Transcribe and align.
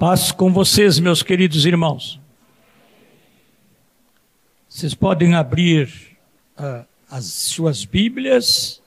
Paz 0.00 0.32
com 0.32 0.50
vocês, 0.50 0.98
meus 0.98 1.22
queridos 1.22 1.66
irmãos. 1.66 2.18
Vocês 4.66 4.94
podem 4.94 5.34
abrir 5.34 6.16
uh, 6.58 6.86
as 7.10 7.26
suas 7.26 7.84
Bíblias. 7.84 8.82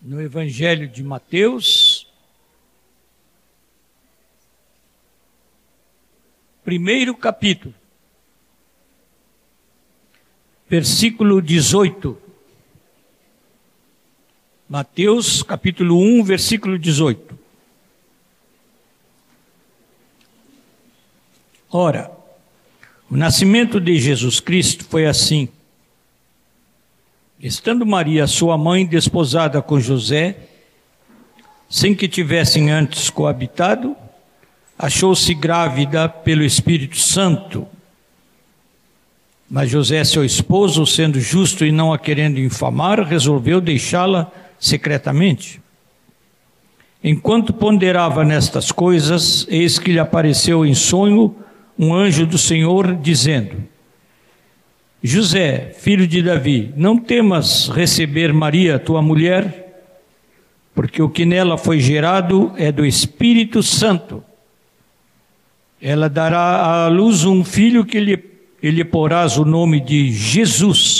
No 0.00 0.22
Evangelho 0.22 0.86
de 0.86 1.02
Mateus, 1.02 2.06
primeiro 6.62 7.16
capítulo, 7.16 7.74
versículo 10.68 11.42
18. 11.42 12.29
Mateus 14.70 15.42
capítulo 15.42 15.98
1, 15.98 16.22
versículo 16.22 16.78
18. 16.78 17.36
Ora, 21.72 22.08
o 23.10 23.16
nascimento 23.16 23.80
de 23.80 23.98
Jesus 23.98 24.38
Cristo 24.38 24.84
foi 24.84 25.06
assim. 25.06 25.48
Estando 27.40 27.84
Maria, 27.84 28.28
sua 28.28 28.56
mãe, 28.56 28.86
desposada 28.86 29.60
com 29.60 29.80
José, 29.80 30.36
sem 31.68 31.92
que 31.92 32.06
tivessem 32.06 32.70
antes 32.70 33.10
coabitado, 33.10 33.96
achou-se 34.78 35.34
grávida 35.34 36.08
pelo 36.08 36.44
Espírito 36.44 36.96
Santo. 36.96 37.66
Mas 39.50 39.68
José, 39.68 40.04
seu 40.04 40.24
esposo, 40.24 40.86
sendo 40.86 41.18
justo 41.18 41.64
e 41.64 41.72
não 41.72 41.92
a 41.92 41.98
querendo 41.98 42.38
infamar, 42.38 43.02
resolveu 43.02 43.60
deixá-la 43.60 44.30
secretamente. 44.60 45.60
Enquanto 47.02 47.54
ponderava 47.54 48.22
nestas 48.22 48.70
coisas, 48.70 49.46
eis 49.48 49.78
que 49.78 49.90
lhe 49.90 49.98
apareceu 49.98 50.66
em 50.66 50.74
sonho 50.74 51.34
um 51.78 51.94
anjo 51.94 52.26
do 52.26 52.36
Senhor, 52.36 52.94
dizendo: 52.94 53.56
José, 55.02 55.74
filho 55.78 56.06
de 56.06 56.22
Davi, 56.22 56.74
não 56.76 56.98
temas 56.98 57.68
receber 57.68 58.34
Maria, 58.34 58.78
tua 58.78 59.00
mulher, 59.00 59.88
porque 60.74 61.00
o 61.00 61.08
que 61.08 61.24
nela 61.24 61.56
foi 61.56 61.80
gerado 61.80 62.52
é 62.58 62.70
do 62.70 62.84
Espírito 62.84 63.62
Santo. 63.62 64.22
Ela 65.80 66.10
dará 66.10 66.84
à 66.84 66.88
luz 66.88 67.24
um 67.24 67.42
filho 67.42 67.86
que 67.86 67.98
lhe, 67.98 68.22
lhe 68.62 68.84
porás 68.84 69.38
o 69.38 69.44
nome 69.46 69.80
de 69.80 70.12
Jesus 70.12 70.99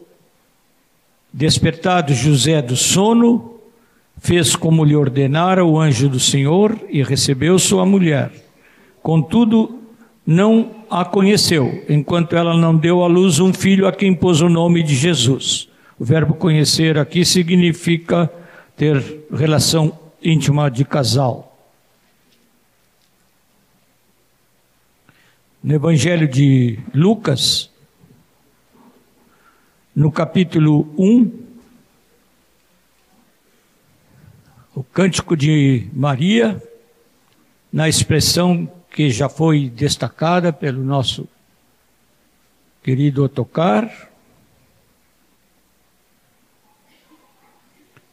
Despertado 1.33 2.13
José 2.13 2.61
do 2.61 2.75
sono, 2.75 3.59
fez 4.19 4.55
como 4.55 4.85
lhe 4.85 4.95
ordenara 4.95 5.65
o 5.65 5.79
anjo 5.79 6.07
do 6.07 6.19
Senhor 6.19 6.77
e 6.89 7.01
recebeu 7.01 7.57
sua 7.57 7.85
mulher. 7.85 8.31
Contudo, 9.01 9.79
não 10.27 10.71
a 10.89 11.03
conheceu, 11.03 11.83
enquanto 11.89 12.35
ela 12.35 12.55
não 12.55 12.75
deu 12.75 13.03
à 13.03 13.07
luz 13.07 13.39
um 13.39 13.51
filho 13.51 13.87
a 13.87 13.91
quem 13.91 14.13
pôs 14.13 14.41
o 14.41 14.49
nome 14.49 14.83
de 14.83 14.93
Jesus. 14.93 15.67
O 15.97 16.05
verbo 16.05 16.35
conhecer 16.35 16.99
aqui 16.99 17.25
significa 17.25 18.31
ter 18.75 19.25
relação 19.31 19.97
íntima 20.21 20.69
de 20.69 20.85
casal. 20.85 21.47
No 25.63 25.73
Evangelho 25.73 26.27
de 26.27 26.77
Lucas, 26.93 27.70
no 29.95 30.11
capítulo 30.11 30.93
1, 30.97 31.41
o 34.75 34.83
Cântico 34.83 35.35
de 35.35 35.87
Maria, 35.93 36.61
na 37.71 37.89
expressão 37.89 38.71
que 38.89 39.09
já 39.09 39.29
foi 39.29 39.69
destacada 39.69 40.51
pelo 40.51 40.83
nosso 40.83 41.27
querido 42.83 43.23
Otocar. 43.23 44.09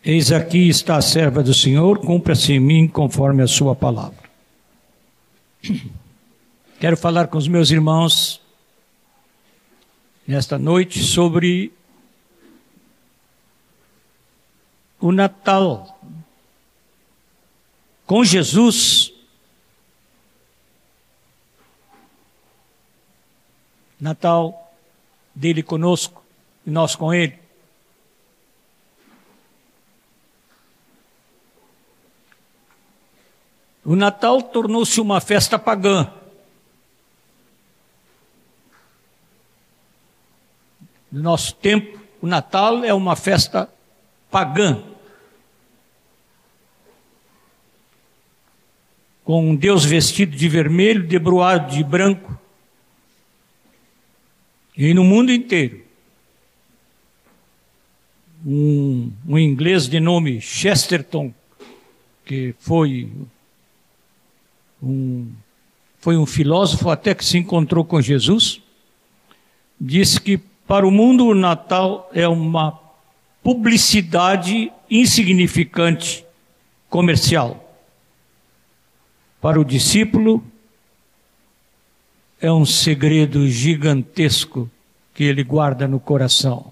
Eis 0.05 0.33
aqui 0.33 0.69
está 0.69 0.97
a 0.97 1.03
serva 1.03 1.43
do 1.43 1.53
Senhor, 1.53 1.99
cumpra-se 1.99 2.53
em 2.53 2.61
mim 2.61 2.88
conforme 2.88 3.43
a 3.43 3.47
sua 3.47 3.75
palavra. 3.75 4.28
Quero 6.81 6.97
falar 6.97 7.27
com 7.27 7.37
os 7.37 7.49
meus 7.49 7.71
irmãos 7.71 8.41
nesta 10.28 10.59
noite 10.59 11.03
sobre 11.03 11.72
o 15.00 15.11
Natal 15.11 15.99
com 18.05 18.22
Jesus. 18.22 19.11
Natal 23.99 24.71
dele 25.34 25.62
conosco 25.62 26.22
e 26.67 26.71
nós 26.71 26.94
com 26.94 27.12
ele. 27.12 27.38
O 33.83 33.97
Natal 33.97 34.43
tornou-se 34.43 35.00
uma 35.00 35.22
festa 35.22 35.59
pagã. 35.59 36.12
No 41.11 41.23
nosso 41.23 41.55
tempo, 41.55 41.99
o 42.21 42.27
Natal 42.27 42.85
é 42.85 42.93
uma 42.93 43.17
festa 43.17 43.69
pagã. 44.31 44.83
Com 49.25 49.51
um 49.51 49.57
Deus 49.57 49.85
vestido 49.85 50.37
de 50.37 50.49
vermelho, 50.49 51.07
debruado 51.07 51.75
de 51.75 51.83
branco. 51.83 52.39
E 54.77 54.93
no 54.95 55.05
mundo 55.05 55.33
inteiro. 55.33 55.83
Um, 58.47 59.13
um 59.27 59.39
inglês 59.39 59.89
de 59.89 59.99
nome 59.99 60.41
Chesterton, 60.41 61.35
que 62.25 62.55
foi 62.59 63.11
um, 64.83 65.33
foi 65.99 66.17
um 66.17 66.25
filósofo 66.25 66.89
até 66.89 67.15
que 67.15 67.25
se 67.25 67.37
encontrou 67.37 67.85
com 67.85 68.01
Jesus, 68.01 68.63
disse 69.81 70.21
que 70.21 70.41
para 70.69 70.87
o 70.87 70.91
mundo, 70.91 71.25
o 71.27 71.34
Natal 71.34 72.11
é 72.12 72.29
uma 72.29 72.79
publicidade 73.43 74.71
insignificante 74.91 76.27
comercial. 76.91 77.75
Para 79.41 79.59
o 79.59 79.65
discípulo, 79.65 80.45
é 82.39 82.53
um 82.53 82.67
segredo 82.67 83.49
gigantesco 83.49 84.71
que 85.15 85.25
ele 85.25 85.43
guarda 85.43 85.89
no 85.89 85.99
coração. 85.99 86.71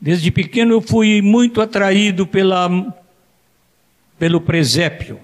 Desde 0.00 0.30
pequeno 0.30 0.74
eu 0.74 0.80
fui 0.80 1.20
muito 1.20 1.60
atraído 1.60 2.24
pela, 2.24 2.70
pelo 4.16 4.40
presépio. 4.40 5.18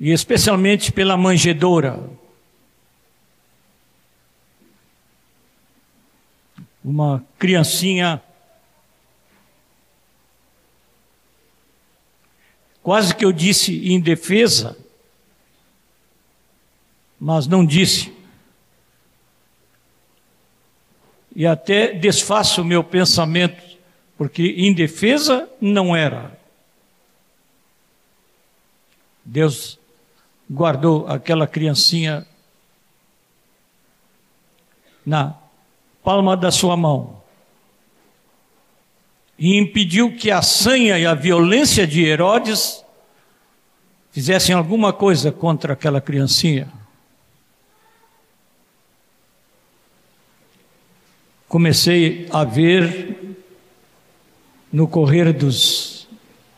E 0.00 0.10
especialmente 0.10 0.90
pela 0.90 1.16
manjedoura. 1.16 2.18
Uma 6.84 7.24
criancinha 7.38 8.22
quase 12.82 13.14
que 13.14 13.24
eu 13.24 13.32
disse 13.32 13.92
indefesa, 13.92 14.76
mas 17.18 17.46
não 17.46 17.64
disse. 17.64 18.12
E 21.36 21.46
até 21.46 21.92
desfaço 21.92 22.62
o 22.62 22.64
meu 22.64 22.82
pensamento, 22.82 23.62
porque 24.16 24.54
indefesa 24.58 25.48
não 25.60 25.94
era. 25.94 26.38
Deus 29.24 29.78
guardou 30.50 31.06
aquela 31.06 31.46
criancinha 31.46 32.26
na 35.06 35.39
palma 36.02 36.36
da 36.36 36.50
sua 36.50 36.76
mão. 36.76 37.20
e 39.40 39.56
impediu 39.56 40.14
que 40.14 40.30
a 40.30 40.42
sanha 40.42 40.98
e 40.98 41.06
a 41.06 41.14
violência 41.14 41.86
de 41.86 42.04
Herodes 42.04 42.84
fizessem 44.12 44.54
alguma 44.54 44.92
coisa 44.92 45.32
contra 45.32 45.72
aquela 45.72 45.98
criancinha. 45.98 46.70
Comecei 51.48 52.28
a 52.30 52.44
ver 52.44 53.38
no 54.70 54.86
correr 54.86 55.32
dos, 55.32 56.06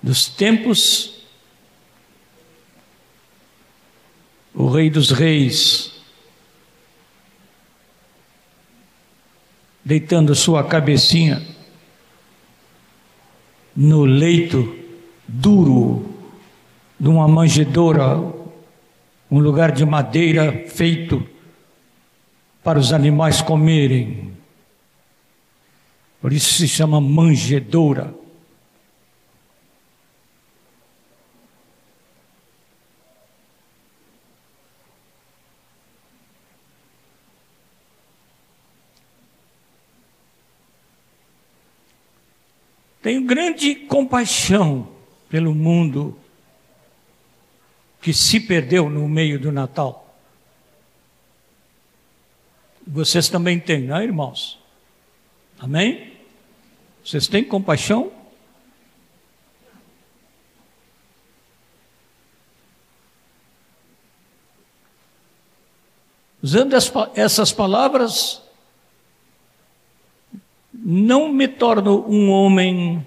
dos 0.02 0.26
tempos 0.26 1.22
o 4.52 4.68
Rei 4.68 4.90
dos 4.90 5.12
Reis 5.12 5.91
deitando 9.84 10.34
sua 10.34 10.64
cabecinha 10.64 11.42
no 13.74 14.04
leito 14.04 14.76
duro 15.26 16.14
de 16.98 17.08
uma 17.08 17.26
manjedoura, 17.26 18.16
um 19.30 19.38
lugar 19.38 19.72
de 19.72 19.84
madeira 19.84 20.66
feito 20.68 21.26
para 22.62 22.78
os 22.78 22.92
animais 22.92 23.40
comerem. 23.40 24.32
Por 26.20 26.32
isso 26.32 26.52
se 26.54 26.68
chama 26.68 27.00
manjedoura. 27.00 28.14
Tenho 43.02 43.24
grande 43.24 43.74
compaixão 43.74 44.88
pelo 45.28 45.52
mundo 45.54 46.16
que 48.00 48.14
se 48.14 48.38
perdeu 48.38 48.88
no 48.88 49.08
meio 49.08 49.40
do 49.40 49.50
Natal. 49.50 50.16
Vocês 52.86 53.28
também 53.28 53.58
têm, 53.58 53.82
não 53.82 53.96
é, 53.96 54.04
irmãos? 54.04 54.58
Amém? 55.58 56.12
Vocês 57.04 57.26
têm 57.26 57.44
compaixão? 57.44 58.12
Usando 66.42 66.74
essas 67.14 67.52
palavras, 67.52 68.41
não 70.84 71.32
me 71.32 71.46
torno 71.46 72.04
um 72.08 72.28
homem 72.30 73.04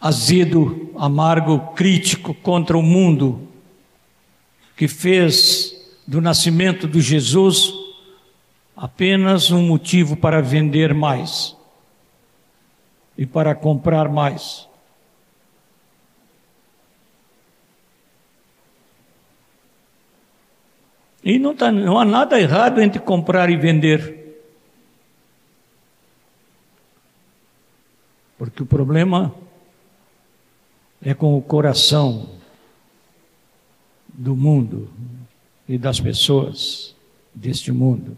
azedo, 0.00 0.90
amargo, 0.96 1.58
crítico 1.74 2.32
contra 2.32 2.76
o 2.76 2.82
mundo, 2.82 3.46
que 4.76 4.88
fez 4.88 5.74
do 6.06 6.20
nascimento 6.20 6.88
de 6.88 7.00
Jesus 7.00 7.72
apenas 8.74 9.50
um 9.50 9.62
motivo 9.62 10.16
para 10.16 10.40
vender 10.40 10.94
mais 10.94 11.54
e 13.16 13.26
para 13.26 13.54
comprar 13.54 14.08
mais. 14.08 14.66
E 21.22 21.38
não, 21.38 21.54
tá, 21.54 21.70
não 21.70 22.00
há 22.00 22.04
nada 22.04 22.40
errado 22.40 22.80
entre 22.80 22.98
comprar 22.98 23.48
e 23.50 23.56
vender. 23.56 24.21
Porque 28.42 28.60
o 28.60 28.66
problema 28.66 29.32
é 31.00 31.14
com 31.14 31.38
o 31.38 31.40
coração 31.40 32.28
do 34.08 34.34
mundo 34.34 34.90
e 35.68 35.78
das 35.78 36.00
pessoas 36.00 36.92
deste 37.32 37.70
mundo. 37.70 38.16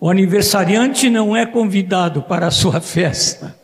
O 0.00 0.10
aniversariante 0.10 1.08
não 1.08 1.36
é 1.36 1.46
convidado 1.46 2.20
para 2.20 2.48
a 2.48 2.50
sua 2.50 2.80
festa, 2.80 3.56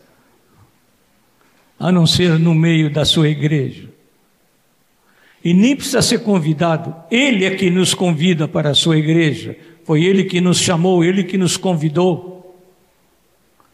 a 1.76 1.90
não 1.90 2.06
ser 2.06 2.38
no 2.38 2.54
meio 2.54 2.88
da 2.88 3.04
sua 3.04 3.28
igreja. 3.28 3.93
E 5.44 5.52
nem 5.52 5.76
precisa 5.76 6.00
ser 6.00 6.20
convidado, 6.20 6.96
ele 7.10 7.44
é 7.44 7.50
que 7.54 7.68
nos 7.68 7.92
convida 7.92 8.48
para 8.48 8.70
a 8.70 8.74
sua 8.74 8.96
igreja. 8.96 9.54
Foi 9.84 10.02
ele 10.02 10.24
que 10.24 10.40
nos 10.40 10.58
chamou, 10.58 11.04
ele 11.04 11.22
que 11.22 11.36
nos 11.36 11.58
convidou. 11.58 12.56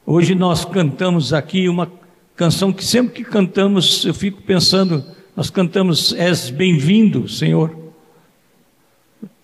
Hoje 0.05 0.34
nós 0.34 0.64
cantamos 0.64 1.32
aqui 1.32 1.69
uma 1.69 1.88
canção 2.34 2.72
que 2.72 2.84
sempre 2.84 3.12
que 3.12 3.22
cantamos, 3.22 4.05
eu 4.05 4.12
fico 4.12 4.43
pensando, 4.43 5.05
nós 5.37 5.49
cantamos 5.49 6.12
És 6.14 6.50
bem-vindo, 6.50 7.28
Senhor. 7.28 7.78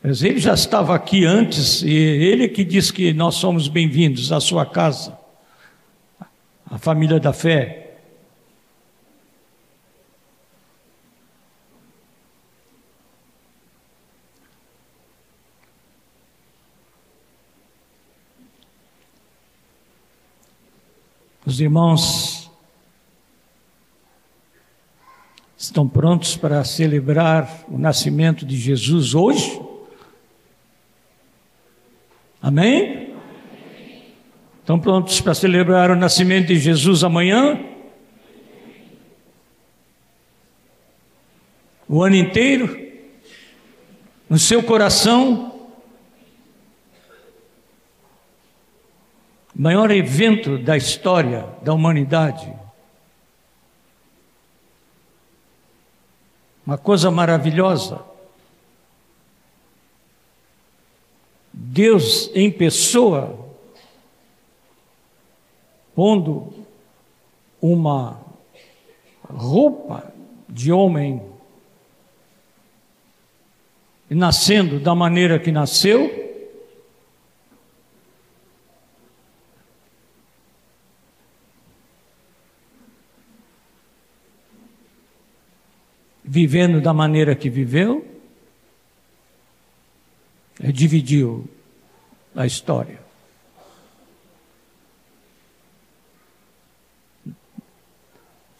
Mas 0.02 0.24
ele 0.24 0.40
já 0.40 0.54
estava 0.54 0.96
aqui 0.96 1.24
antes 1.24 1.82
e 1.82 1.92
ele 1.92 2.44
é 2.44 2.48
que 2.48 2.64
diz 2.64 2.90
que 2.90 3.12
nós 3.12 3.36
somos 3.36 3.68
bem-vindos 3.68 4.32
à 4.32 4.40
sua 4.40 4.66
casa, 4.66 5.16
a 6.68 6.76
família 6.76 7.20
da 7.20 7.32
fé. 7.32 7.85
Os 21.46 21.60
irmãos 21.60 22.50
estão 25.56 25.88
prontos 25.88 26.36
para 26.36 26.64
celebrar 26.64 27.64
o 27.68 27.78
nascimento 27.78 28.44
de 28.44 28.56
Jesus 28.56 29.14
hoje? 29.14 29.60
Amém? 32.42 33.14
Estão 34.58 34.80
prontos 34.80 35.20
para 35.20 35.34
celebrar 35.34 35.92
o 35.92 35.94
nascimento 35.94 36.48
de 36.48 36.58
Jesus 36.58 37.04
amanhã? 37.04 37.64
O 41.88 42.02
ano 42.02 42.16
inteiro? 42.16 42.76
No 44.28 44.36
seu 44.36 44.64
coração? 44.64 45.55
Maior 49.58 49.90
evento 49.90 50.58
da 50.58 50.76
história 50.76 51.48
da 51.62 51.72
humanidade. 51.72 52.52
Uma 56.66 56.76
coisa 56.76 57.10
maravilhosa. 57.10 58.04
Deus 61.52 62.30
em 62.34 62.50
pessoa, 62.50 63.48
pondo 65.94 66.52
uma 67.62 68.20
roupa 69.22 70.12
de 70.48 70.70
homem, 70.70 71.22
e 74.10 74.14
nascendo 74.14 74.78
da 74.78 74.94
maneira 74.94 75.38
que 75.38 75.50
nasceu, 75.50 76.25
vivendo 86.36 86.82
da 86.82 86.92
maneira 86.92 87.34
que 87.34 87.48
viveu, 87.48 88.06
dividiu 90.60 91.48
a 92.36 92.44
história. 92.44 93.00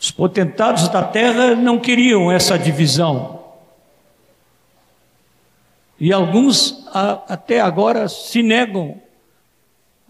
Os 0.01 0.11
potentados 0.11 0.89
da 0.89 1.03
terra 1.03 1.55
não 1.55 1.79
queriam 1.79 2.33
essa 2.33 2.59
divisão. 2.59 3.45
E 6.01 6.15
alguns 6.15 6.83
até 7.29 7.61
agora 7.61 8.09
se 8.09 8.43
negam 8.43 9.03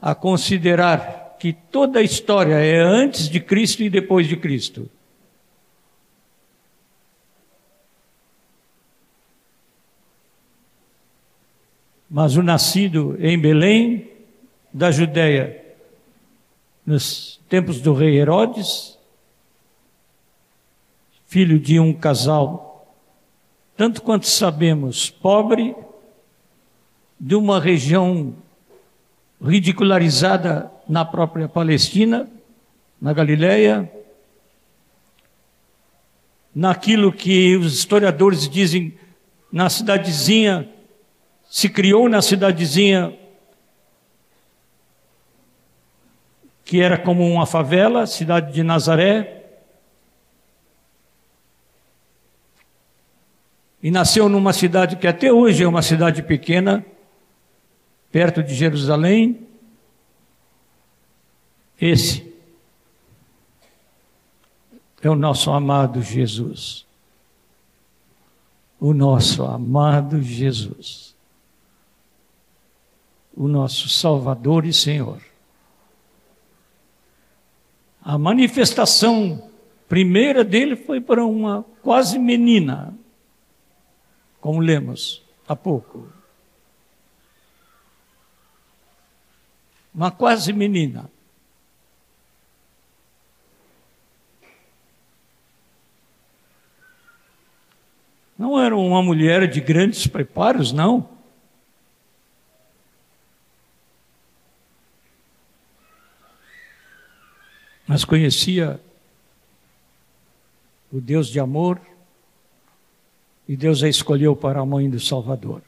a 0.00 0.14
considerar 0.14 1.36
que 1.40 1.52
toda 1.52 1.98
a 1.98 2.02
história 2.02 2.54
é 2.54 2.78
antes 2.78 3.28
de 3.28 3.40
Cristo 3.40 3.82
e 3.82 3.90
depois 3.90 4.28
de 4.28 4.36
Cristo. 4.36 4.88
Mas 12.16 12.34
o 12.34 12.42
nascido 12.42 13.14
em 13.20 13.38
Belém, 13.38 14.10
da 14.72 14.90
Judéia, 14.90 15.62
nos 16.86 17.38
tempos 17.46 17.78
do 17.78 17.92
rei 17.92 18.16
Herodes, 18.18 18.98
filho 21.26 21.60
de 21.60 21.78
um 21.78 21.92
casal, 21.92 22.90
tanto 23.76 24.00
quanto 24.00 24.26
sabemos, 24.26 25.10
pobre, 25.10 25.76
de 27.20 27.34
uma 27.34 27.60
região 27.60 28.34
ridicularizada 29.38 30.72
na 30.88 31.04
própria 31.04 31.46
Palestina, 31.46 32.26
na 32.98 33.12
Galileia, 33.12 33.92
naquilo 36.54 37.12
que 37.12 37.54
os 37.58 37.74
historiadores 37.74 38.48
dizem 38.48 38.94
na 39.52 39.68
cidadezinha, 39.68 40.66
se 41.56 41.70
criou 41.70 42.06
na 42.06 42.20
cidadezinha 42.20 43.18
que 46.62 46.82
era 46.82 46.98
como 46.98 47.26
uma 47.26 47.46
favela, 47.46 48.06
cidade 48.06 48.52
de 48.52 48.62
Nazaré, 48.62 49.42
e 53.82 53.90
nasceu 53.90 54.28
numa 54.28 54.52
cidade 54.52 54.96
que 54.96 55.06
até 55.06 55.32
hoje 55.32 55.64
é 55.64 55.66
uma 55.66 55.80
cidade 55.80 56.22
pequena, 56.22 56.84
perto 58.12 58.42
de 58.42 58.54
Jerusalém. 58.54 59.48
Esse 61.80 62.36
é 65.00 65.08
o 65.08 65.16
nosso 65.16 65.50
amado 65.50 66.02
Jesus. 66.02 66.84
O 68.78 68.92
nosso 68.92 69.42
amado 69.42 70.20
Jesus. 70.20 71.15
O 73.36 73.46
nosso 73.46 73.88
Salvador 73.88 74.64
e 74.64 74.72
Senhor. 74.72 75.20
A 78.02 78.16
manifestação 78.16 79.50
primeira 79.88 80.42
dele 80.42 80.74
foi 80.76 81.00
para 81.00 81.24
uma 81.24 81.64
quase 81.82 82.18
menina, 82.18 82.96
como 84.40 84.60
lemos 84.60 85.22
há 85.46 85.54
pouco. 85.54 86.08
Uma 89.94 90.10
quase 90.10 90.52
menina. 90.52 91.10
Não 98.38 98.60
era 98.60 98.76
uma 98.76 99.02
mulher 99.02 99.48
de 99.48 99.60
grandes 99.60 100.06
preparos, 100.06 100.70
não. 100.70 101.15
Mas 107.96 108.04
conhecia 108.04 108.78
o 110.92 111.00
Deus 111.00 111.28
de 111.28 111.40
amor, 111.40 111.80
e 113.48 113.56
Deus 113.56 113.82
a 113.82 113.88
escolheu 113.88 114.36
para 114.36 114.60
a 114.60 114.66
mãe 114.66 114.90
do 114.90 115.00
Salvador. 115.00 115.62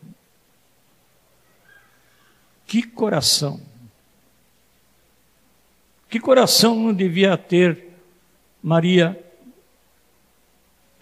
Que 2.66 2.82
coração! 2.82 3.62
Que 6.11 6.20
coração 6.20 6.78
não 6.78 6.92
devia 6.92 7.35
ter 7.38 7.94
Maria, 8.62 9.18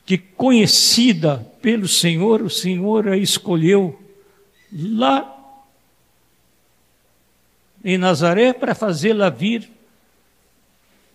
que 0.04 0.16
conhecida 0.16 1.38
pelo 1.60 1.88
Senhor, 1.88 2.40
o 2.40 2.48
Senhor 2.48 3.08
a 3.08 3.16
escolheu 3.16 4.00
lá 4.72 5.36
em 7.84 7.98
Nazaré 7.98 8.52
para 8.52 8.76
fazê-la 8.76 9.28
vir 9.28 9.74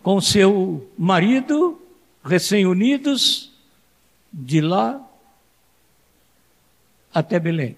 com 0.04 0.20
seu 0.20 0.90
marido, 0.98 1.80
recém-unidos, 2.24 3.52
de 4.32 4.62
lá 4.62 5.02
até 7.14 7.40
Belém. 7.40 7.78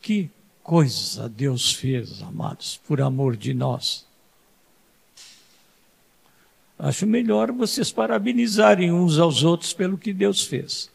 Que 0.00 0.30
coisa 0.62 1.28
Deus 1.28 1.72
fez, 1.72 2.22
amados, 2.22 2.80
por 2.86 3.00
amor 3.00 3.36
de 3.36 3.54
nós. 3.54 4.06
Acho 6.78 7.06
melhor 7.06 7.52
vocês 7.52 7.90
parabenizarem 7.90 8.92
uns 8.92 9.18
aos 9.18 9.42
outros 9.42 9.72
pelo 9.72 9.96
que 9.96 10.12
Deus 10.12 10.44
fez. 10.44 10.90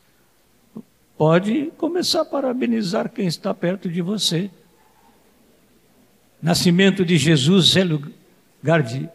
Pode 1.17 1.71
começar 1.77 2.21
a 2.21 2.25
parabenizar 2.25 3.09
quem 3.09 3.25
está 3.25 3.53
perto 3.53 3.89
de 3.89 4.01
você. 4.01 4.51
Nascimento 6.41 7.03
de 7.03 7.17
Jesus 7.17 7.75
é 7.75 7.83
lugar 7.83 8.83
de, 8.83 9.09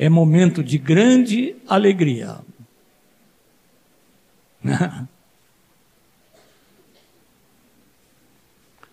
é 0.00 0.08
momento 0.08 0.64
de 0.64 0.78
grande 0.78 1.54
alegria. 1.68 2.38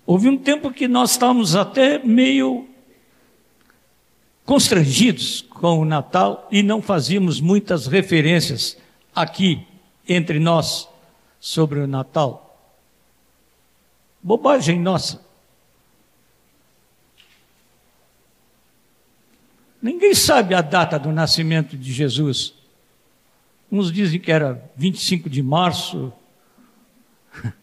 Houve 0.06 0.28
um 0.28 0.38
tempo 0.38 0.70
que 0.70 0.86
nós 0.86 1.12
estávamos 1.12 1.56
até 1.56 1.98
meio 2.00 2.68
constrangidos 4.44 5.44
com 5.50 5.80
o 5.80 5.86
Natal 5.86 6.46
e 6.52 6.62
não 6.62 6.82
fazíamos 6.82 7.40
muitas 7.40 7.88
referências 7.88 8.78
aqui 9.16 9.66
entre 10.10 10.40
nós 10.40 10.90
sobre 11.40 11.80
o 11.80 11.88
Natal. 11.88 12.76
Bobagem 14.22 14.78
nossa. 14.78 15.26
Ninguém 19.88 20.13
sabe 20.13 20.53
a 20.53 20.60
data 20.60 21.00
do 21.00 21.13
nascimento 21.13 21.77
de 21.77 21.94
Jesus. 21.94 22.53
Uns 23.72 23.89
dizem 23.89 24.20
que 24.20 24.29
era 24.29 24.62
25 24.75 25.29
de 25.29 25.41
março, 25.41 26.12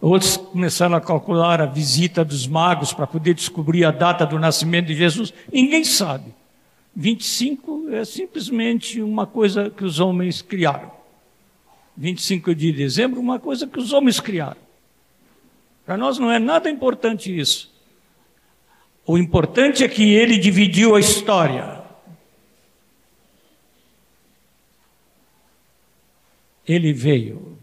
Outros 0.00 0.36
começaram 0.36 0.96
a 0.96 1.00
calcular 1.00 1.60
a 1.60 1.66
visita 1.66 2.24
dos 2.24 2.48
magos 2.48 2.92
para 2.92 3.06
poder 3.06 3.32
descobrir 3.32 3.84
a 3.84 3.92
data 3.92 4.26
do 4.26 4.40
nascimento 4.40 4.86
de 4.86 4.96
Jesus. 4.96 5.32
Ninguém 5.52 5.84
sabe. 5.84 6.34
25 6.96 7.90
é 7.90 8.04
simplesmente 8.04 9.00
uma 9.00 9.24
coisa 9.24 9.70
que 9.70 9.84
os 9.84 10.00
homens 10.00 10.42
criaram. 10.42 10.90
25 11.96 12.56
de 12.56 12.72
dezembro, 12.72 13.20
uma 13.20 13.38
coisa 13.38 13.68
que 13.68 13.78
os 13.78 13.92
homens 13.92 14.18
criaram. 14.18 14.60
Para 15.86 15.96
nós 15.96 16.18
não 16.18 16.28
é 16.28 16.40
nada 16.40 16.68
importante 16.68 17.38
isso. 17.38 17.69
O 19.10 19.18
importante 19.18 19.82
é 19.82 19.88
que 19.88 20.14
ele 20.14 20.38
dividiu 20.38 20.94
a 20.94 21.00
história. 21.00 21.82
Ele 26.64 26.92
veio 26.92 27.58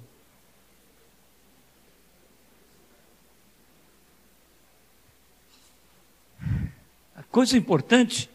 coisa 7.32 7.56
importante 7.56 8.30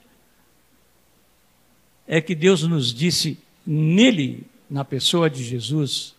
é 2.06 2.20
que 2.20 2.34
Deus 2.34 2.62
nos 2.62 2.94
disse 2.94 3.36
nele, 3.66 4.46
na 4.70 4.84
pessoa 4.86 5.28
de 5.28 5.44
Jesus, 5.44 6.14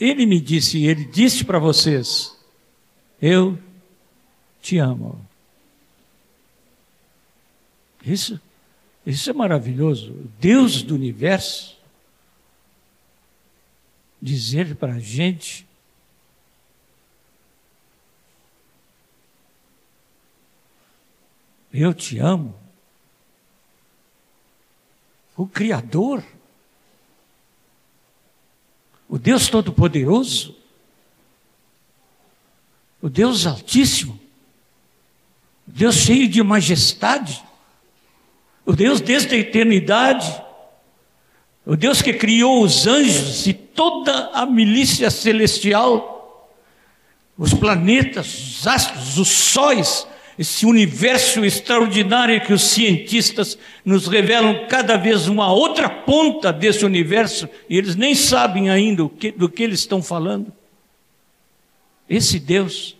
ele 0.00 0.24
me 0.24 0.40
disse, 0.40 0.86
ele 0.86 1.04
disse 1.04 1.44
para 1.44 1.58
vocês: 1.58 2.38
Eu 3.20 3.58
te 4.64 4.78
amo. 4.78 5.20
Isso, 8.02 8.40
isso 9.04 9.28
é 9.28 9.32
maravilhoso. 9.34 10.14
Deus 10.40 10.82
do 10.82 10.94
universo 10.94 11.78
dizer 14.20 14.74
para 14.74 14.94
a 14.94 14.98
gente 14.98 15.66
Eu 21.76 21.92
te 21.92 22.20
amo. 22.20 22.54
O 25.36 25.44
Criador, 25.44 26.24
o 29.08 29.18
Deus 29.18 29.48
Todo-Poderoso, 29.48 30.56
o 33.02 33.10
Deus 33.10 33.44
Altíssimo, 33.44 34.23
Deus 35.66 35.96
cheio 35.96 36.28
de 36.28 36.42
majestade, 36.42 37.42
o 38.64 38.72
Deus 38.72 39.00
desde 39.00 39.34
a 39.34 39.38
eternidade, 39.38 40.42
o 41.66 41.76
Deus 41.76 42.02
que 42.02 42.12
criou 42.12 42.62
os 42.62 42.86
anjos 42.86 43.46
e 43.46 43.54
toda 43.54 44.30
a 44.32 44.44
milícia 44.44 45.10
celestial, 45.10 46.50
os 47.36 47.54
planetas, 47.54 48.58
os 48.58 48.66
astros, 48.66 49.18
os 49.18 49.28
sóis, 49.28 50.06
esse 50.38 50.66
universo 50.66 51.44
extraordinário 51.44 52.40
que 52.40 52.52
os 52.52 52.62
cientistas 52.62 53.56
nos 53.84 54.06
revelam 54.06 54.66
cada 54.68 54.96
vez 54.96 55.28
uma 55.28 55.52
outra 55.52 55.88
ponta 55.88 56.52
desse 56.52 56.84
universo 56.84 57.48
e 57.68 57.78
eles 57.78 57.96
nem 57.96 58.14
sabem 58.14 58.68
ainda 58.68 59.08
que, 59.08 59.30
do 59.30 59.48
que 59.48 59.62
eles 59.62 59.80
estão 59.80 60.02
falando. 60.02 60.52
Esse 62.08 62.38
Deus 62.38 62.96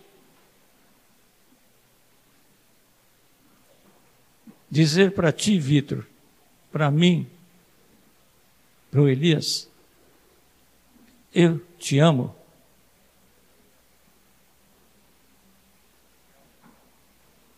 dizer 4.75 5.11
para 5.13 5.31
ti, 5.31 5.57
Vitor, 5.57 6.05
para 6.69 6.91
mim, 6.91 7.25
para 8.91 9.01
o 9.01 9.07
Elias, 9.07 9.69
eu 11.33 11.61
te 11.79 11.97
amo. 11.97 12.35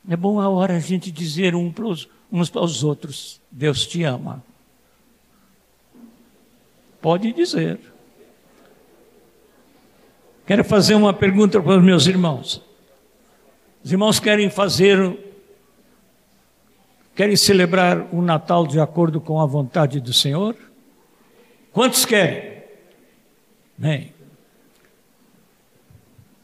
É 0.08 0.16
boa 0.16 0.48
hora 0.48 0.78
a 0.78 0.80
gente 0.80 1.12
dizer 1.12 1.56
um 1.56 1.72
pros, 1.72 2.08
uns 2.32 2.52
para 2.52 2.62
os 2.62 2.84
outros: 2.84 3.42
Deus 3.50 3.88
te 3.88 4.04
ama. 4.04 4.44
Pode 7.02 7.34
dizer. 7.34 7.80
Quero 10.46 10.64
fazer 10.64 10.94
uma 10.94 11.14
pergunta 11.14 11.60
para 11.60 11.78
os 11.78 11.84
meus 11.84 12.06
irmãos. 12.06 12.62
Os 13.84 13.92
irmãos 13.92 14.20
querem 14.20 14.52
fazer 14.52 15.27
querem 17.18 17.36
celebrar 17.36 18.14
o 18.14 18.22
Natal 18.22 18.68
de 18.68 18.80
acordo 18.80 19.20
com 19.20 19.42
a 19.42 19.46
vontade 19.48 20.00
do 20.00 20.14
Senhor? 20.14 20.56
Quantos 21.74 22.06
querem? 22.06 22.62
Bem, 23.76 24.14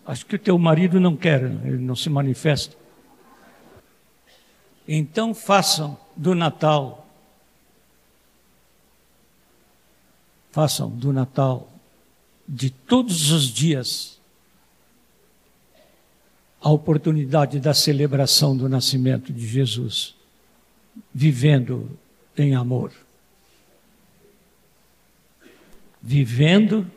acho 0.03 0.25
que 0.25 0.35
o 0.35 0.39
teu 0.39 0.57
marido 0.57 0.99
não 0.99 1.15
quer, 1.15 1.43
ele 1.43 1.77
não 1.77 1.95
se 1.95 2.09
manifesta. 2.09 2.75
Então 4.87 5.35
façam 5.35 5.95
do 6.17 6.33
Natal, 6.33 7.07
façam 10.51 10.89
do 10.89 11.13
Natal 11.13 11.69
de 12.49 12.71
todos 12.71 13.29
os 13.29 13.43
dias 13.45 14.19
a 16.59 16.71
oportunidade 16.71 17.59
da 17.59 17.75
celebração 17.75 18.57
do 18.57 18.67
nascimento 18.67 19.31
de 19.31 19.45
Jesus, 19.45 20.15
vivendo 21.13 21.97
em 22.37 22.55
amor. 22.55 22.91
Vivendo 26.01 26.89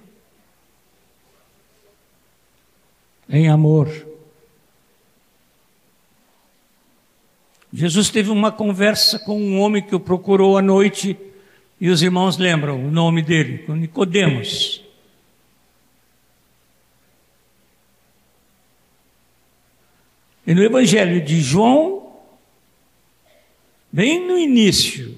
em 3.29 3.49
amor. 3.49 3.89
Jesus 7.73 8.11
teve 8.11 8.31
uma 8.31 8.51
conversa 8.51 9.19
com 9.19 9.39
um 9.39 9.61
homem 9.61 9.83
que 9.83 9.95
o 9.95 10.01
procurou 10.01 10.57
à 10.57 10.63
noite, 10.63 11.17
e 11.81 11.91
os 11.91 12.03
irmãos 12.03 12.39
lembram 12.39 12.83
o 12.83 12.91
nome 12.91 13.23
dele, 13.23 13.65
Nicodemos. 13.69 14.83
E 20.47 20.55
no 20.55 20.63
Evangelho 20.63 21.23
de 21.23 21.41
João, 21.41 22.06
bem 23.97 24.29
no 24.29 24.39
início, 24.39 25.17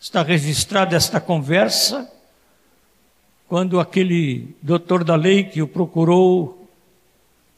está 0.00 0.22
registrada 0.22 0.96
esta 0.96 1.20
conversa, 1.20 2.10
quando 3.46 3.78
aquele 3.78 4.56
doutor 4.62 5.04
da 5.04 5.14
lei 5.14 5.44
que 5.44 5.60
o 5.60 5.68
procurou 5.68 6.66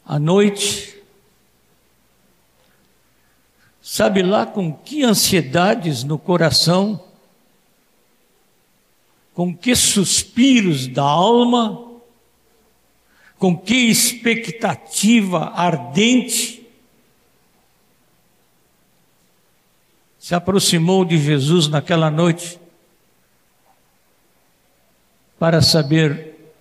à 0.04 0.18
noite, 0.18 1.00
sabe 3.80 4.24
lá 4.24 4.44
com 4.44 4.72
que 4.72 5.04
ansiedades 5.04 6.02
no 6.02 6.18
coração, 6.18 7.00
com 9.32 9.56
que 9.56 9.76
suspiros 9.76 10.88
da 10.88 11.04
alma, 11.04 11.92
com 13.38 13.56
que 13.56 13.88
expectativa 13.88 15.52
ardente 15.54 16.61
se 20.22 20.36
aproximou 20.36 21.04
de 21.04 21.18
Jesus 21.18 21.66
naquela 21.66 22.08
noite 22.08 22.56
para 25.36 25.60
saber 25.60 26.54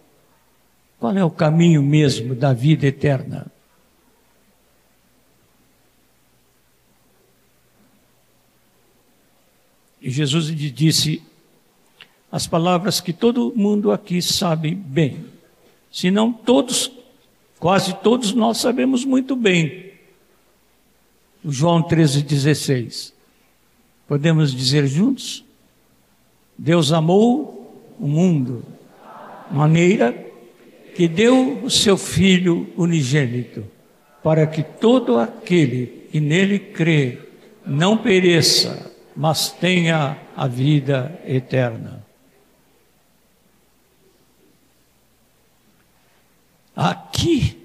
qual 0.99 1.15
é 1.15 1.23
o 1.23 1.29
caminho 1.29 1.83
mesmo 1.83 2.33
da 2.33 2.53
vida 2.53 2.87
eterna. 2.87 3.45
E 10.01 10.09
Jesus 10.09 10.47
lhe 10.47 10.71
disse 10.71 11.21
as 12.31 12.47
palavras 12.47 12.99
que 12.99 13.13
todo 13.13 13.53
mundo 13.55 13.91
aqui 13.91 14.23
sabe 14.23 14.73
bem. 14.73 15.23
Se 15.91 16.09
não 16.09 16.33
todos, 16.33 16.91
quase 17.59 17.93
todos 18.01 18.33
nós 18.33 18.57
sabemos 18.57 19.05
muito 19.05 19.35
bem. 19.35 19.93
João 21.45 21.83
13,16. 21.83 23.20
Podemos 24.11 24.53
dizer 24.53 24.87
juntos? 24.87 25.41
Deus 26.57 26.91
amou 26.91 27.81
o 27.97 28.05
mundo, 28.05 28.61
maneira 29.49 30.11
que 30.93 31.07
deu 31.07 31.63
o 31.63 31.69
seu 31.69 31.95
Filho 31.97 32.69
unigênito, 32.75 33.65
para 34.21 34.45
que 34.45 34.63
todo 34.63 35.17
aquele 35.17 36.09
que 36.11 36.19
nele 36.19 36.59
crê 36.59 37.19
não 37.65 37.97
pereça, 37.97 38.91
mas 39.15 39.49
tenha 39.49 40.17
a 40.35 40.45
vida 40.45 41.17
eterna. 41.25 42.05
Aqui, 46.75 47.57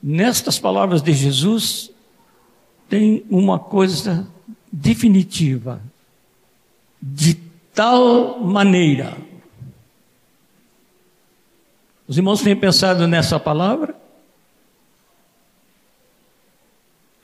nestas 0.00 0.60
palavras 0.60 1.02
de 1.02 1.12
Jesus, 1.12 1.92
tem 2.92 3.24
uma 3.30 3.58
coisa 3.58 4.30
definitiva. 4.70 5.82
De 7.00 7.40
tal 7.72 8.38
maneira. 8.40 9.16
Os 12.06 12.18
irmãos 12.18 12.42
têm 12.42 12.54
pensado 12.54 13.08
nessa 13.08 13.40
palavra? 13.40 13.96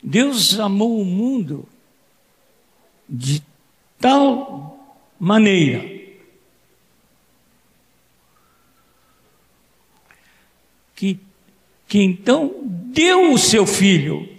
Deus 0.03 0.59
amou 0.59 1.03
o 1.03 1.05
mundo 1.05 1.69
de 3.07 3.43
tal 4.01 4.97
maneira 5.21 5.85
que, 10.97 11.21
que 11.87 11.99
então 11.99 12.55
deu 12.65 13.35
o 13.35 13.39
seu 13.39 13.67
filho. 13.67 14.38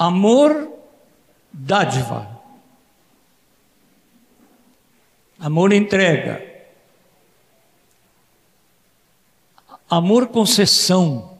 Amor, 0.00 0.80
dádiva. 1.52 2.40
Amor, 5.38 5.74
entrega. 5.74 6.42
Amor, 9.90 10.28
concessão. 10.28 11.38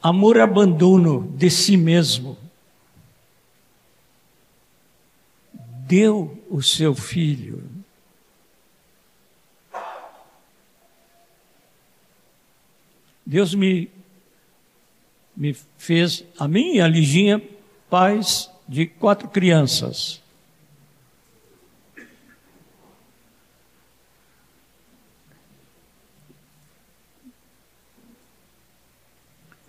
Amor, 0.00 0.38
abandono 0.38 1.26
de 1.36 1.50
si 1.50 1.76
mesmo. 1.76 2.38
Deu 5.88 6.40
o 6.48 6.62
seu 6.62 6.94
filho. 6.94 7.68
Deus 13.26 13.56
me, 13.56 13.90
me 15.40 15.56
fez, 15.78 16.22
a 16.38 16.46
mim 16.46 16.74
e 16.74 16.82
a 16.82 16.86
Liginha, 16.86 17.42
pais 17.88 18.50
de 18.68 18.84
quatro 18.84 19.26
crianças. 19.26 20.20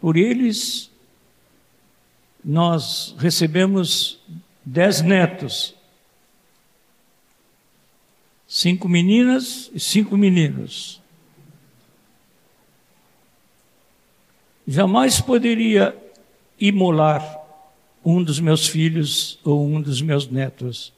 Por 0.01 0.17
eles, 0.17 0.91
nós 2.43 3.15
recebemos 3.17 4.19
dez 4.65 4.99
netos, 5.01 5.73
cinco 8.45 8.89
meninas 8.89 9.71
e 9.73 9.79
cinco 9.79 10.17
meninos. 10.17 11.00
Jamais 14.71 15.19
poderia 15.19 15.95
imolar 16.57 17.21
um 18.03 18.23
dos 18.23 18.39
meus 18.39 18.65
filhos 18.65 19.37
ou 19.43 19.65
um 19.65 19.81
dos 19.81 20.01
meus 20.01 20.27
netos. 20.29 20.93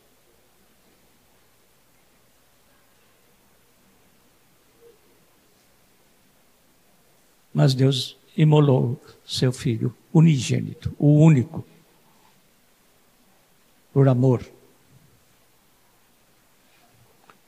Mas 7.51 7.73
Deus 7.73 8.15
imolou 8.37 9.01
seu 9.25 9.51
filho 9.51 9.95
unigênito, 10.13 10.95
o 10.99 11.19
único, 11.19 11.65
por 13.91 14.07
amor. 14.07 14.45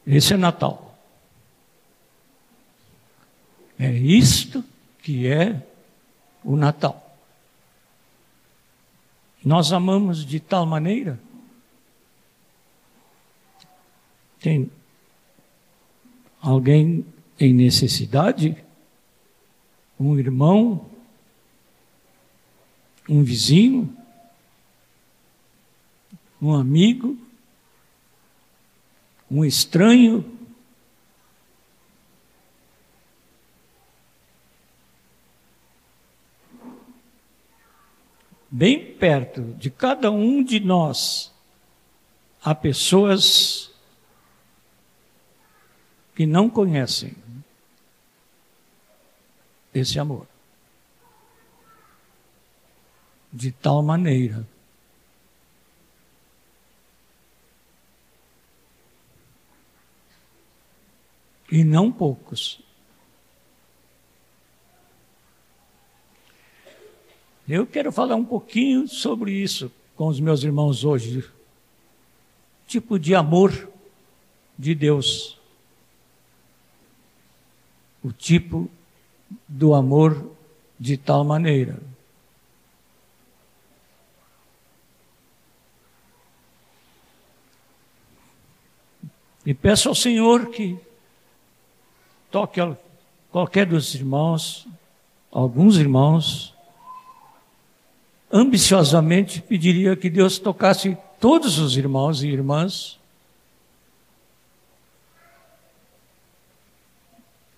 Esse 0.07 0.33
é 0.33 0.37
Natal. 0.37 0.97
É 3.77 3.91
isto 3.91 4.63
que 5.03 5.27
é 5.27 5.61
o 6.45 6.55
Natal. 6.55 7.17
Nós 9.43 9.73
amamos 9.73 10.25
de 10.25 10.39
tal 10.39 10.65
maneira. 10.65 11.19
Tem 14.39 14.71
alguém 16.39 17.05
em 17.39 17.53
necessidade, 17.53 18.55
um 19.99 20.17
irmão, 20.17 20.89
um 23.09 23.23
vizinho, 23.23 23.95
um 26.41 26.53
amigo, 26.53 27.17
um 29.29 29.43
estranho. 29.43 30.34
Bem 38.57 38.95
perto 38.95 39.41
de 39.55 39.69
cada 39.69 40.09
um 40.09 40.41
de 40.41 40.61
nós 40.61 41.29
há 42.41 42.55
pessoas 42.55 43.69
que 46.15 46.25
não 46.25 46.49
conhecem 46.49 47.13
esse 49.73 49.99
amor. 49.99 50.25
De 53.29 53.51
tal 53.51 53.83
maneira 53.83 54.47
e 61.51 61.61
não 61.61 61.91
poucos. 61.91 62.64
Eu 67.47 67.67
quero 67.67 67.91
falar 67.91 68.15
um 68.15 68.25
pouquinho 68.25 68.87
sobre 68.87 69.31
isso 69.31 69.71
com 69.95 70.07
os 70.07 70.19
meus 70.19 70.43
irmãos 70.43 70.83
hoje. 70.83 71.23
Tipo 72.67 72.97
de 72.97 73.13
amor 73.13 73.69
de 74.57 74.73
Deus. 74.73 75.37
O 78.03 78.11
tipo 78.11 78.69
do 79.47 79.75
amor 79.75 80.31
de 80.79 80.97
tal 80.97 81.23
maneira. 81.23 81.79
E 89.45 89.53
peço 89.53 89.89
ao 89.89 89.93
Senhor 89.93 90.47
que 90.47 90.79
toque 92.31 92.59
qualquer 93.31 93.67
dos 93.67 93.93
irmãos, 93.93 94.67
alguns 95.31 95.77
irmãos, 95.77 96.54
ambiciosamente 98.35 99.41
pediria 99.41 99.95
que 99.95 100.09
Deus 100.09 100.37
tocasse 100.37 100.97
todos 101.19 101.57
os 101.57 101.77
irmãos 101.77 102.21
e 102.21 102.27
irmãs 102.27 102.99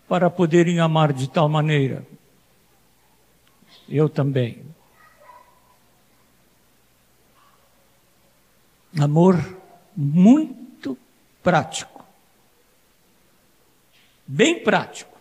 para 0.07 0.29
poderem 0.29 0.79
amar 0.79 1.11
de 1.11 1.29
tal 1.29 1.49
maneira. 1.49 2.05
Eu 3.89 4.07
também. 4.07 4.63
Amor 8.97 9.35
muito 9.95 10.97
prático 11.41 11.97
bem 14.27 14.61
prático. 14.61 15.16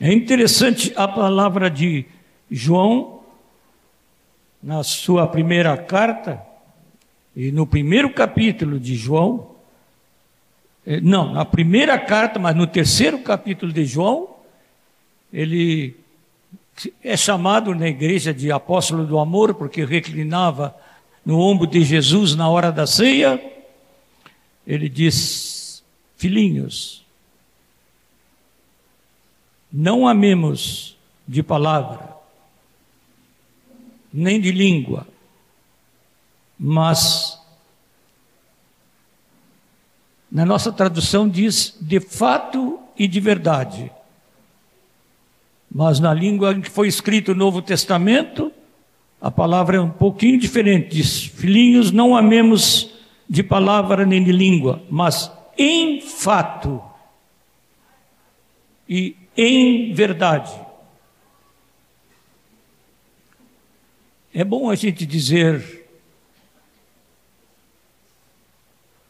É 0.00 0.10
interessante 0.10 0.94
a 0.96 1.06
palavra 1.06 1.68
de 1.70 2.06
João, 2.50 3.20
na 4.62 4.82
sua 4.82 5.26
primeira 5.26 5.76
carta, 5.76 6.40
e 7.36 7.52
no 7.52 7.66
primeiro 7.66 8.08
capítulo 8.08 8.80
de 8.80 8.94
João, 8.94 9.50
eh, 10.86 11.02
não, 11.02 11.34
na 11.34 11.44
primeira 11.44 11.98
carta, 11.98 12.38
mas 12.38 12.56
no 12.56 12.66
terceiro 12.66 13.18
capítulo 13.18 13.70
de 13.74 13.84
João, 13.84 14.30
ele 15.30 15.94
é 17.04 17.14
chamado 17.14 17.74
na 17.74 17.86
igreja 17.86 18.32
de 18.32 18.50
apóstolo 18.50 19.04
do 19.04 19.18
amor, 19.18 19.52
porque 19.52 19.84
reclinava 19.84 20.74
no 21.26 21.38
ombro 21.38 21.66
de 21.66 21.84
Jesus 21.84 22.34
na 22.34 22.48
hora 22.48 22.72
da 22.72 22.86
ceia. 22.86 23.38
Ele 24.66 24.88
diz: 24.88 25.82
Filhinhos, 26.16 27.04
não 29.72 30.06
amemos 30.06 30.96
de 31.26 31.42
palavra, 31.42 32.16
nem 34.12 34.40
de 34.40 34.50
língua, 34.50 35.06
mas 36.58 37.40
na 40.30 40.44
nossa 40.44 40.72
tradução 40.72 41.28
diz 41.28 41.76
de 41.80 42.00
fato 42.00 42.78
e 42.98 43.06
de 43.08 43.20
verdade. 43.20 43.90
Mas 45.72 46.00
na 46.00 46.12
língua 46.12 46.52
em 46.52 46.60
que 46.60 46.70
foi 46.70 46.88
escrito 46.88 47.32
o 47.32 47.34
Novo 47.34 47.62
Testamento, 47.62 48.52
a 49.20 49.30
palavra 49.30 49.76
é 49.76 49.80
um 49.80 49.90
pouquinho 49.90 50.38
diferente. 50.38 50.96
Diz: 50.96 51.24
Filhinhos, 51.24 51.92
não 51.92 52.16
amemos 52.16 52.90
de 53.28 53.42
palavra 53.42 54.04
nem 54.04 54.24
de 54.24 54.32
língua, 54.32 54.82
mas 54.90 55.30
em 55.56 56.00
fato 56.00 56.82
e 58.88 59.16
em 59.36 59.92
verdade. 59.92 60.52
É 64.32 64.44
bom 64.44 64.70
a 64.70 64.74
gente 64.74 65.04
dizer 65.04 65.88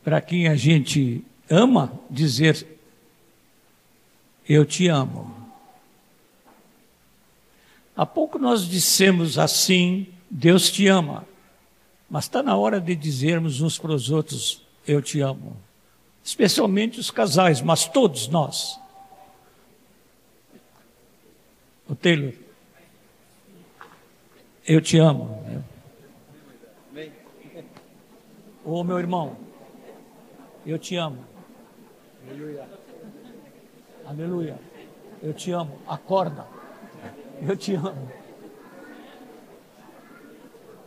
para 0.02 0.20
quem 0.20 0.48
a 0.48 0.56
gente 0.56 1.24
ama, 1.48 1.92
dizer: 2.09 2.66
Eu 4.48 4.64
te 4.64 4.88
amo. 4.88 5.37
Há 7.94 8.06
pouco 8.06 8.38
nós 8.38 8.66
dissemos 8.66 9.38
assim: 9.38 10.06
Deus 10.30 10.70
te 10.70 10.87
ama. 10.87 11.26
Mas 12.09 12.24
está 12.24 12.42
na 12.42 12.56
hora 12.56 12.80
de 12.80 12.96
dizermos 12.96 13.61
uns 13.61 13.78
para 13.78 13.92
os 13.92 14.11
outros: 14.11 14.66
Eu 14.87 15.02
te 15.02 15.20
amo 15.20 15.56
especialmente 16.24 17.00
os 17.00 17.11
casais, 17.11 17.61
mas 17.61 17.87
todos 17.87 18.28
nós. 18.28 18.79
O 21.90 21.96
Taylor, 21.96 22.33
eu 24.64 24.81
te 24.81 24.96
amo. 24.96 25.42
Ô 28.64 28.85
meu 28.85 29.00
irmão, 29.00 29.37
eu 30.64 30.79
te 30.79 30.94
amo. 30.94 31.24
Aleluia. 32.29 32.68
Aleluia. 34.07 34.59
Eu 35.20 35.35
te 35.35 35.50
amo. 35.50 35.81
Acorda. 35.88 36.46
Eu 37.42 37.57
te 37.57 37.74
amo. 37.74 38.12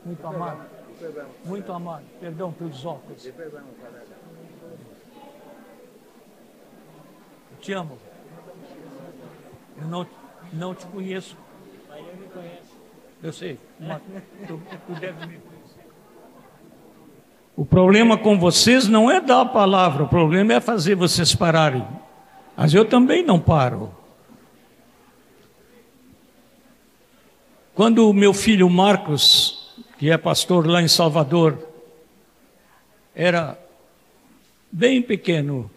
Muito 0.05 0.25
amado. 0.25 0.69
Muito 1.43 1.71
amado. 1.73 2.05
Perdão 2.21 2.53
pelos 2.53 2.85
óculos. 2.85 3.29
te 7.59 7.73
amo. 7.73 7.97
Eu 9.81 9.87
não, 9.87 10.05
não 10.53 10.73
te 10.73 10.85
conheço. 10.85 11.35
Mas 11.89 11.99
eu 11.99 12.15
me 12.15 12.27
conheço. 12.27 12.77
Eu 13.21 13.33
sei. 13.33 13.59
Mas 13.79 14.01
tu, 14.47 14.61
tu 14.87 14.93
deve 14.99 15.25
me 15.25 15.37
conhecer. 15.37 15.87
O 17.55 17.65
problema 17.65 18.17
com 18.17 18.39
vocês 18.39 18.87
não 18.87 19.11
é 19.11 19.21
dar 19.21 19.41
a 19.41 19.45
palavra, 19.45 20.03
o 20.03 20.07
problema 20.07 20.53
é 20.53 20.59
fazer 20.59 20.95
vocês 20.95 21.35
pararem. 21.35 21.85
Mas 22.55 22.73
eu 22.73 22.85
também 22.85 23.23
não 23.23 23.39
paro. 23.39 23.93
Quando 27.73 28.07
o 28.07 28.13
meu 28.13 28.33
filho 28.33 28.69
Marcos, 28.69 29.73
que 29.97 30.11
é 30.11 30.17
pastor 30.17 30.67
lá 30.67 30.81
em 30.81 30.87
Salvador, 30.87 31.57
era 33.15 33.57
bem 34.71 35.01
pequeno, 35.01 35.69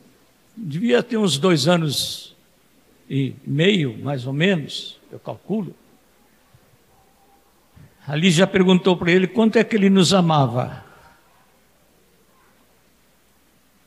devia 0.54 1.02
ter 1.02 1.16
uns 1.16 1.38
dois 1.38 1.66
anos 1.68 2.35
e 3.08 3.34
meio, 3.46 3.96
mais 3.98 4.26
ou 4.26 4.32
menos, 4.32 4.98
eu 5.10 5.18
calculo. 5.18 5.74
Ali 8.06 8.30
já 8.30 8.46
perguntou 8.46 8.96
para 8.96 9.10
ele 9.10 9.26
quanto 9.26 9.56
é 9.56 9.64
que 9.64 9.74
ele 9.74 9.90
nos 9.90 10.14
amava. 10.14 10.84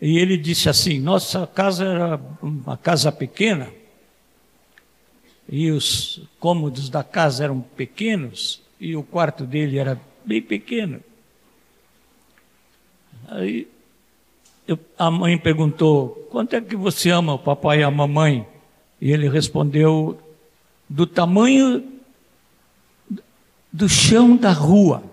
E 0.01 0.17
ele 0.17 0.37
disse 0.37 0.69
assim: 0.69 0.99
nossa 0.99 1.45
casa 1.45 1.85
era 1.85 2.21
uma 2.41 2.77
casa 2.77 3.11
pequena, 3.11 3.69
e 5.47 5.71
os 5.71 6.21
cômodos 6.39 6.89
da 6.89 7.03
casa 7.03 7.43
eram 7.43 7.61
pequenos, 7.61 8.61
e 8.79 8.95
o 8.95 9.03
quarto 9.03 9.45
dele 9.45 9.77
era 9.77 9.99
bem 10.23 10.41
pequeno. 10.41 11.01
Aí 13.27 13.67
eu, 14.67 14.79
a 14.97 15.11
mãe 15.11 15.37
perguntou: 15.37 16.27
quanto 16.29 16.55
é 16.55 16.61
que 16.61 16.75
você 16.75 17.09
ama 17.09 17.33
o 17.33 17.39
papai 17.39 17.79
e 17.79 17.83
a 17.83 17.91
mamãe? 17.91 18.47
E 19.01 19.11
ele 19.11 19.29
respondeu: 19.29 20.19
do 20.87 21.05
tamanho 21.05 21.99
do 23.71 23.87
chão 23.87 24.35
da 24.35 24.51
rua. 24.51 25.03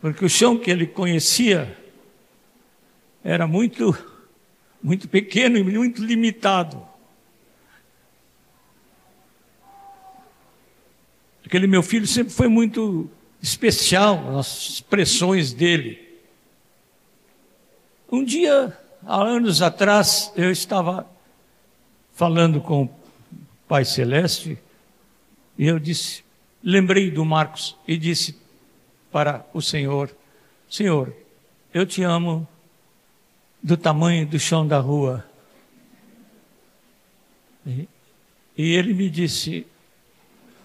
Porque 0.00 0.24
o 0.24 0.28
chão 0.28 0.58
que 0.58 0.70
ele 0.70 0.86
conhecia 0.86 1.76
era 3.22 3.46
muito, 3.46 3.96
muito 4.82 5.08
pequeno 5.08 5.58
e 5.58 5.62
muito 5.62 6.02
limitado. 6.02 6.86
Aquele 11.44 11.66
meu 11.66 11.82
filho 11.82 12.06
sempre 12.06 12.32
foi 12.32 12.48
muito 12.48 13.10
especial 13.42 14.32
nas 14.32 14.68
expressões 14.68 15.52
dele. 15.52 16.06
Um 18.10 18.24
dia, 18.24 18.78
há 19.08 19.22
anos 19.22 19.62
atrás, 19.62 20.30
eu 20.36 20.50
estava 20.50 21.08
falando 22.12 22.60
com 22.60 22.82
o 22.84 22.90
Pai 23.66 23.84
Celeste 23.84 24.58
e 25.56 25.66
eu 25.66 25.78
disse, 25.78 26.22
lembrei 26.62 27.10
do 27.10 27.24
Marcos 27.24 27.74
e 27.86 27.96
disse 27.96 28.38
para 29.10 29.46
o 29.54 29.62
Senhor: 29.62 30.14
Senhor, 30.68 31.14
eu 31.72 31.86
te 31.86 32.02
amo 32.02 32.46
do 33.62 33.76
tamanho 33.76 34.26
do 34.26 34.38
chão 34.38 34.68
da 34.68 34.78
rua. 34.78 35.24
E, 37.66 37.88
e 38.56 38.74
ele 38.74 38.92
me 38.92 39.08
disse: 39.08 39.66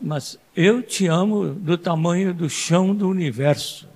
Mas 0.01 0.37
eu 0.53 0.83
te 0.83 1.07
amo 1.07 1.53
do 1.53 1.77
tamanho 1.77 2.33
do 2.33 2.49
chão 2.49 2.93
do 2.93 3.07
universo. 3.07 3.87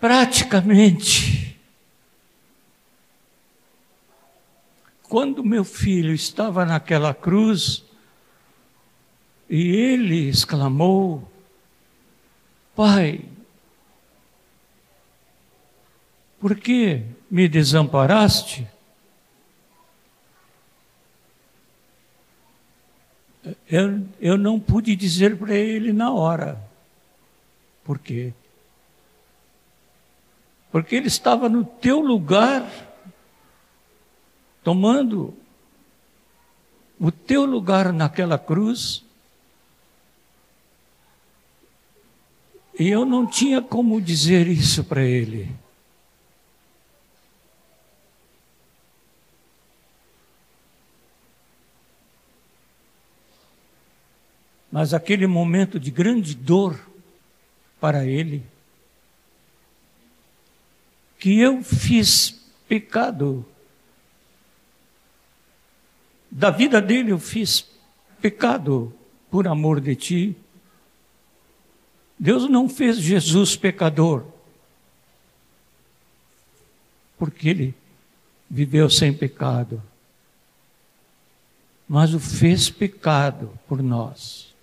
Praticamente, 0.00 1.60
quando 5.02 5.44
meu 5.44 5.62
filho 5.62 6.14
estava 6.14 6.64
naquela 6.64 7.12
cruz, 7.12 7.84
e 9.48 9.76
ele 9.76 10.28
exclamou: 10.28 11.30
Pai, 12.74 13.24
por 16.40 16.54
que 16.54 17.02
me 17.30 17.46
desamparaste? 17.46 18.66
Eu, 23.68 24.06
eu 24.20 24.38
não 24.38 24.58
pude 24.58 24.96
dizer 24.96 25.36
para 25.36 25.54
ele 25.54 25.92
na 25.92 26.12
hora. 26.12 26.58
Por 27.84 27.98
quê? 27.98 28.32
Porque 30.70 30.94
ele 30.94 31.08
estava 31.08 31.48
no 31.48 31.64
teu 31.64 32.00
lugar, 32.00 32.64
tomando 34.62 35.34
o 36.98 37.10
teu 37.10 37.44
lugar 37.44 37.92
naquela 37.92 38.38
cruz. 38.38 39.04
E 42.78 42.88
eu 42.88 43.04
não 43.04 43.26
tinha 43.26 43.60
como 43.60 44.00
dizer 44.00 44.46
isso 44.46 44.84
para 44.84 45.02
ele. 45.02 45.50
Mas 54.70 54.94
aquele 54.94 55.26
momento 55.26 55.80
de 55.80 55.90
grande 55.90 56.34
dor 56.34 56.78
para 57.80 58.06
ele, 58.06 58.44
que 61.20 61.38
eu 61.38 61.62
fiz 61.62 62.40
pecado. 62.66 63.44
Da 66.30 66.50
vida 66.50 66.80
dele 66.80 67.12
eu 67.12 67.18
fiz 67.18 67.68
pecado 68.22 68.92
por 69.30 69.46
amor 69.46 69.80
de 69.80 69.94
ti. 69.94 70.36
Deus 72.18 72.48
não 72.48 72.68
fez 72.68 72.96
Jesus 72.96 73.54
pecador, 73.54 74.24
porque 77.18 77.48
ele 77.48 77.74
viveu 78.48 78.90
sem 78.90 79.12
pecado, 79.12 79.82
mas 81.88 82.14
o 82.14 82.20
fez 82.20 82.68
pecado 82.68 83.58
por 83.66 83.82
nós. 83.82 84.54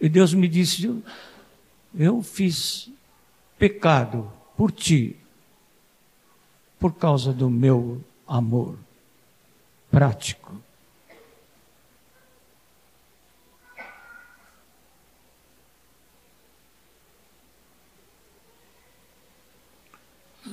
E 0.00 0.08
Deus 0.08 0.34
me 0.34 0.48
disse: 0.48 1.02
Eu 1.96 2.22
fiz 2.22 2.90
pecado 3.56 4.30
por 4.56 4.72
ti, 4.72 5.16
por 6.78 6.94
causa 6.94 7.32
do 7.32 7.50
meu 7.50 8.02
amor 8.26 8.78
prático. 9.90 10.56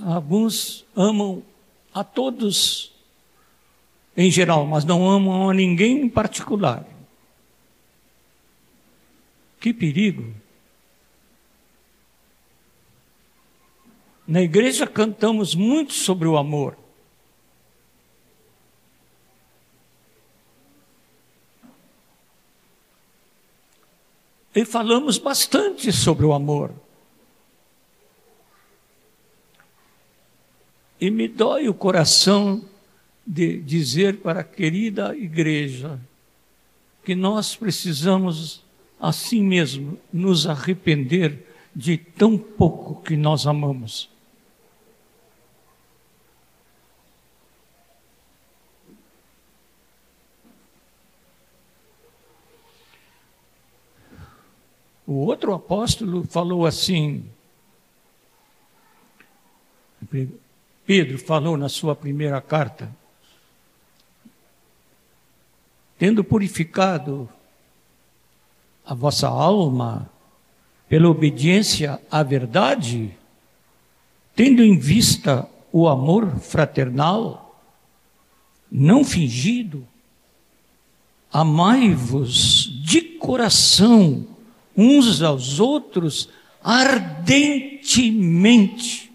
Alguns 0.04 0.86
amam 0.96 1.44
a 1.94 2.04
todos 2.04 2.94
em 4.16 4.30
geral, 4.30 4.66
mas 4.66 4.86
não 4.86 5.10
amam 5.10 5.50
a 5.50 5.54
ninguém 5.54 6.02
em 6.02 6.10
particular. 6.10 6.86
Que 9.60 9.74
perigo! 9.74 10.45
Na 14.28 14.42
igreja 14.42 14.88
cantamos 14.88 15.54
muito 15.54 15.94
sobre 15.94 16.28
o 16.28 16.36
amor. 16.36 16.76
E 24.56 24.64
falamos 24.64 25.18
bastante 25.18 25.92
sobre 25.92 26.26
o 26.26 26.34
amor. 26.34 26.72
E 31.00 31.12
me 31.12 31.28
dói 31.28 31.68
o 31.68 31.74
coração 31.74 32.64
de 33.28 33.60
dizer 33.62 34.18
para 34.22 34.40
a 34.40 34.44
querida 34.44 35.16
igreja 35.16 36.00
que 37.04 37.14
nós 37.14 37.56
precisamos, 37.56 38.64
assim 39.00 39.44
mesmo, 39.44 40.00
nos 40.12 40.48
arrepender 40.48 41.46
de 41.76 41.98
tão 41.98 42.38
pouco 42.38 43.04
que 43.04 43.18
nós 43.18 43.46
amamos. 43.46 44.15
O 55.08 55.14
outro 55.14 55.54
apóstolo 55.54 56.24
falou 56.24 56.66
assim. 56.66 57.26
Pedro 60.86 61.20
falou 61.20 61.58
na 61.58 61.70
sua 61.70 61.96
primeira 61.96 62.42
carta: 62.42 62.92
tendo 65.98 66.24
purificado 66.24 67.30
a 68.84 68.94
vossa 68.94 69.28
alma 69.28 70.10
pela 70.90 71.10
obediência 71.10 72.00
à 72.10 72.24
verdade, 72.24 73.16
tendo 74.36 74.64
em 74.64 74.78
vista 74.78 75.48
o 75.72 75.88
amor 75.88 76.40
fraternal, 76.40 77.60
não 78.72 79.04
fingido, 79.04 79.88
amai-vos 81.32 82.70
de 82.84 83.02
coração 83.02 84.35
uns 84.76 85.22
aos 85.22 85.60
outros 85.60 86.28
ardentemente. 86.62 89.14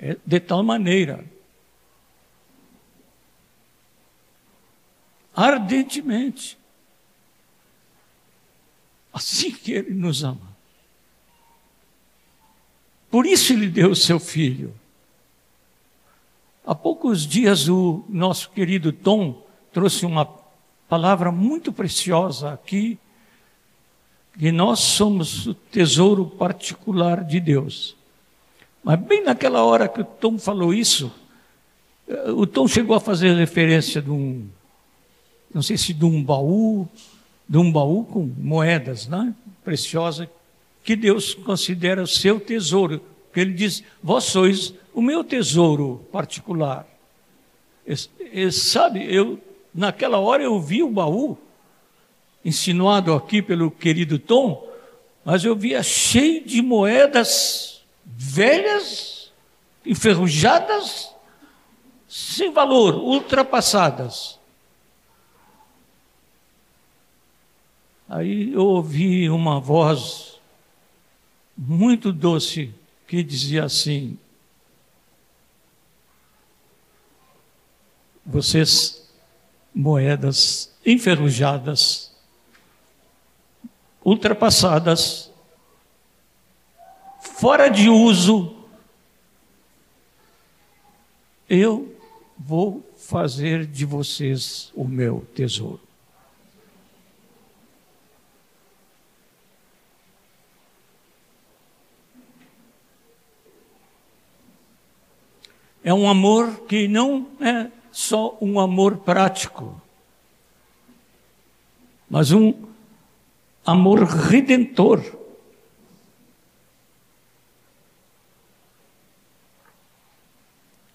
É 0.00 0.16
de 0.24 0.40
tal 0.40 0.62
maneira, 0.62 1.24
ardentemente, 5.34 6.58
assim 9.12 9.50
que 9.50 9.72
Ele 9.72 9.94
nos 9.94 10.22
ama. 10.22 10.54
Por 13.10 13.24
isso 13.24 13.52
Ele 13.52 13.68
deu 13.68 13.92
o 13.92 13.96
seu 13.96 14.20
Filho 14.20 14.74
Há 16.66 16.74
poucos 16.74 17.26
dias 17.26 17.68
o 17.68 18.04
nosso 18.08 18.48
querido 18.50 18.90
Tom 18.90 19.42
trouxe 19.70 20.06
uma 20.06 20.26
palavra 20.88 21.30
muito 21.30 21.70
preciosa 21.70 22.54
aqui, 22.54 22.98
que 24.38 24.50
nós 24.50 24.80
somos 24.80 25.46
o 25.46 25.52
tesouro 25.52 26.24
particular 26.24 27.22
de 27.22 27.38
Deus. 27.38 27.94
Mas 28.82 28.98
bem 28.98 29.22
naquela 29.22 29.62
hora 29.62 29.86
que 29.86 30.00
o 30.00 30.04
Tom 30.04 30.38
falou 30.38 30.72
isso, 30.72 31.12
eh, 32.08 32.30
o 32.30 32.46
Tom 32.46 32.66
chegou 32.66 32.96
a 32.96 33.00
fazer 33.00 33.34
referência 33.34 34.00
de 34.00 34.10
um, 34.10 34.48
não 35.52 35.60
sei 35.60 35.76
se 35.76 35.92
de 35.92 36.04
um 36.06 36.24
baú, 36.24 36.88
de 37.46 37.58
um 37.58 37.70
baú 37.70 38.04
com 38.04 38.32
moedas, 38.38 39.06
né? 39.06 39.34
Preciosa, 39.62 40.30
que 40.82 40.96
Deus 40.96 41.34
considera 41.34 42.02
o 42.02 42.06
seu 42.06 42.40
tesouro. 42.40 43.00
Porque 43.26 43.40
ele 43.40 43.52
diz: 43.52 43.84
Vós 44.02 44.24
sois 44.24 44.74
o 44.94 45.02
meu 45.02 45.24
tesouro 45.24 46.06
particular. 46.10 46.86
Sabe, 48.50 49.04
eu 49.12 49.38
naquela 49.74 50.18
hora 50.18 50.42
eu 50.42 50.58
vi 50.60 50.82
o 50.82 50.90
baú 50.90 51.36
insinuado 52.44 53.12
aqui 53.12 53.42
pelo 53.42 53.70
querido 53.70 54.18
Tom, 54.18 54.66
mas 55.24 55.44
eu 55.44 55.56
via 55.56 55.82
cheio 55.82 56.44
de 56.44 56.62
moedas 56.62 57.82
velhas, 58.04 59.32
enferrujadas, 59.84 61.12
sem 62.08 62.52
valor, 62.52 62.94
ultrapassadas. 62.94 64.38
Aí 68.08 68.52
eu 68.52 68.64
ouvi 68.64 69.28
uma 69.28 69.58
voz 69.58 70.38
muito 71.56 72.12
doce 72.12 72.72
que 73.08 73.22
dizia 73.22 73.64
assim: 73.64 74.18
Vocês, 78.26 79.06
moedas 79.74 80.72
enferrujadas, 80.84 82.14
ultrapassadas, 84.04 85.30
fora 87.20 87.68
de 87.68 87.88
uso, 87.88 88.56
eu 91.48 91.94
vou 92.38 92.84
fazer 92.96 93.66
de 93.66 93.84
vocês 93.84 94.72
o 94.74 94.84
meu 94.84 95.26
tesouro. 95.34 95.80
É 105.82 105.92
um 105.92 106.08
amor 106.08 106.66
que 106.66 106.88
não 106.88 107.28
é 107.38 107.70
só 107.94 108.36
um 108.40 108.58
amor 108.58 108.96
prático, 108.96 109.80
mas 112.10 112.32
um 112.32 112.52
amor 113.64 114.02
redentor. 114.02 115.00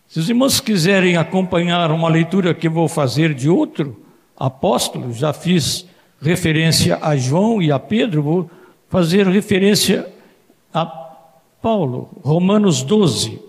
Se 0.09 0.19
os 0.19 0.27
irmãos 0.27 0.59
quiserem 0.59 1.15
acompanhar 1.15 1.89
uma 1.89 2.09
leitura 2.09 2.53
que 2.53 2.67
vou 2.67 2.89
fazer 2.89 3.33
de 3.33 3.49
outro 3.49 4.05
apóstolo, 4.35 5.13
já 5.13 5.31
fiz 5.31 5.87
referência 6.21 6.99
a 7.01 7.15
João 7.15 7.61
e 7.61 7.71
a 7.71 7.79
Pedro, 7.79 8.21
vou 8.21 8.51
fazer 8.89 9.25
referência 9.25 10.05
a 10.73 10.85
Paulo, 11.61 12.09
Romanos 12.21 12.83
12. 12.83 13.48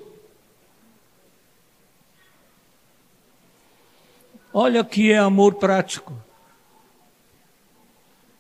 Olha 4.53 4.85
que 4.85 5.13
é 5.13 5.19
amor 5.19 5.55
prático. 5.55 6.13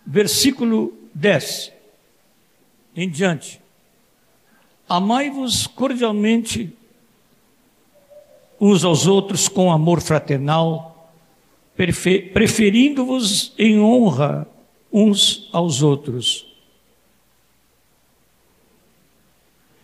Versículo 0.05 0.92
10 1.14 1.73
em 2.96 3.09
diante. 3.09 3.61
Amai-vos 4.88 5.66
cordialmente 5.66 6.73
uns 8.61 8.85
aos 8.85 9.07
outros 9.07 9.49
com 9.49 9.73
amor 9.73 10.01
fraternal, 10.01 11.14
preferindo-vos 12.35 13.53
em 13.57 13.81
honra 13.81 14.46
uns 14.92 15.49
aos 15.53 15.83
outros. 15.83 16.46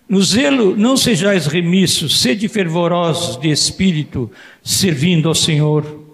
No 0.09 0.23
zelo 0.23 0.77
não 0.77 0.97
sejais 0.97 1.47
remissos, 1.47 2.21
sede 2.21 2.49
fervorosos 2.49 3.37
de 3.37 3.51
espírito, 3.51 4.31
servindo 4.63 5.29
ao 5.29 5.35
Senhor. 5.35 6.06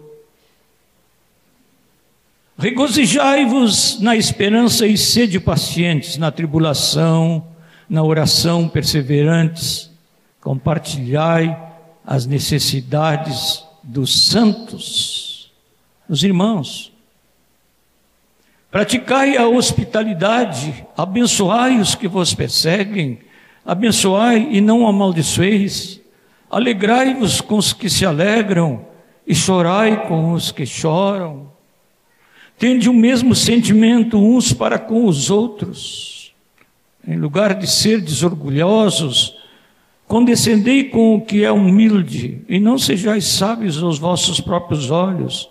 Regozijai-vos 2.56 4.00
na 4.00 4.14
esperança 4.14 4.86
e 4.86 4.96
sede 4.96 5.40
pacientes 5.40 6.16
na 6.16 6.30
tribulação, 6.30 7.46
na 7.88 8.02
oração 8.02 8.68
perseverantes. 8.68 9.90
Compartilhai 10.40 11.56
as 12.06 12.26
necessidades 12.26 13.64
dos 13.82 14.28
santos, 14.28 15.52
os 16.08 16.22
irmãos. 16.22 16.92
Praticai 18.70 19.36
a 19.36 19.46
hospitalidade, 19.46 20.86
abençoai 20.96 21.78
os 21.78 21.94
que 21.94 22.08
vos 22.08 22.32
perseguem, 22.32 23.18
abençoai 23.66 24.48
e 24.50 24.60
não 24.60 24.86
amaldiçoeis. 24.86 26.00
Alegrai-vos 26.50 27.40
com 27.40 27.56
os 27.56 27.72
que 27.72 27.90
se 27.90 28.06
alegram 28.06 28.86
e 29.26 29.34
chorai 29.34 30.06
com 30.08 30.32
os 30.32 30.50
que 30.50 30.64
choram. 30.64 31.51
Tende 32.62 32.88
o 32.88 32.94
mesmo 32.94 33.34
sentimento 33.34 34.16
uns 34.16 34.52
para 34.52 34.78
com 34.78 35.06
os 35.06 35.30
outros. 35.30 36.32
Em 37.04 37.16
lugar 37.16 37.54
de 37.54 37.66
ser 37.66 38.00
desorgulhosos, 38.00 39.34
condescendei 40.06 40.84
com 40.84 41.16
o 41.16 41.20
que 41.20 41.42
é 41.42 41.50
humilde, 41.50 42.40
e 42.48 42.60
não 42.60 42.78
sejais 42.78 43.24
sábios 43.24 43.82
aos 43.82 43.98
vossos 43.98 44.40
próprios 44.40 44.92
olhos. 44.92 45.50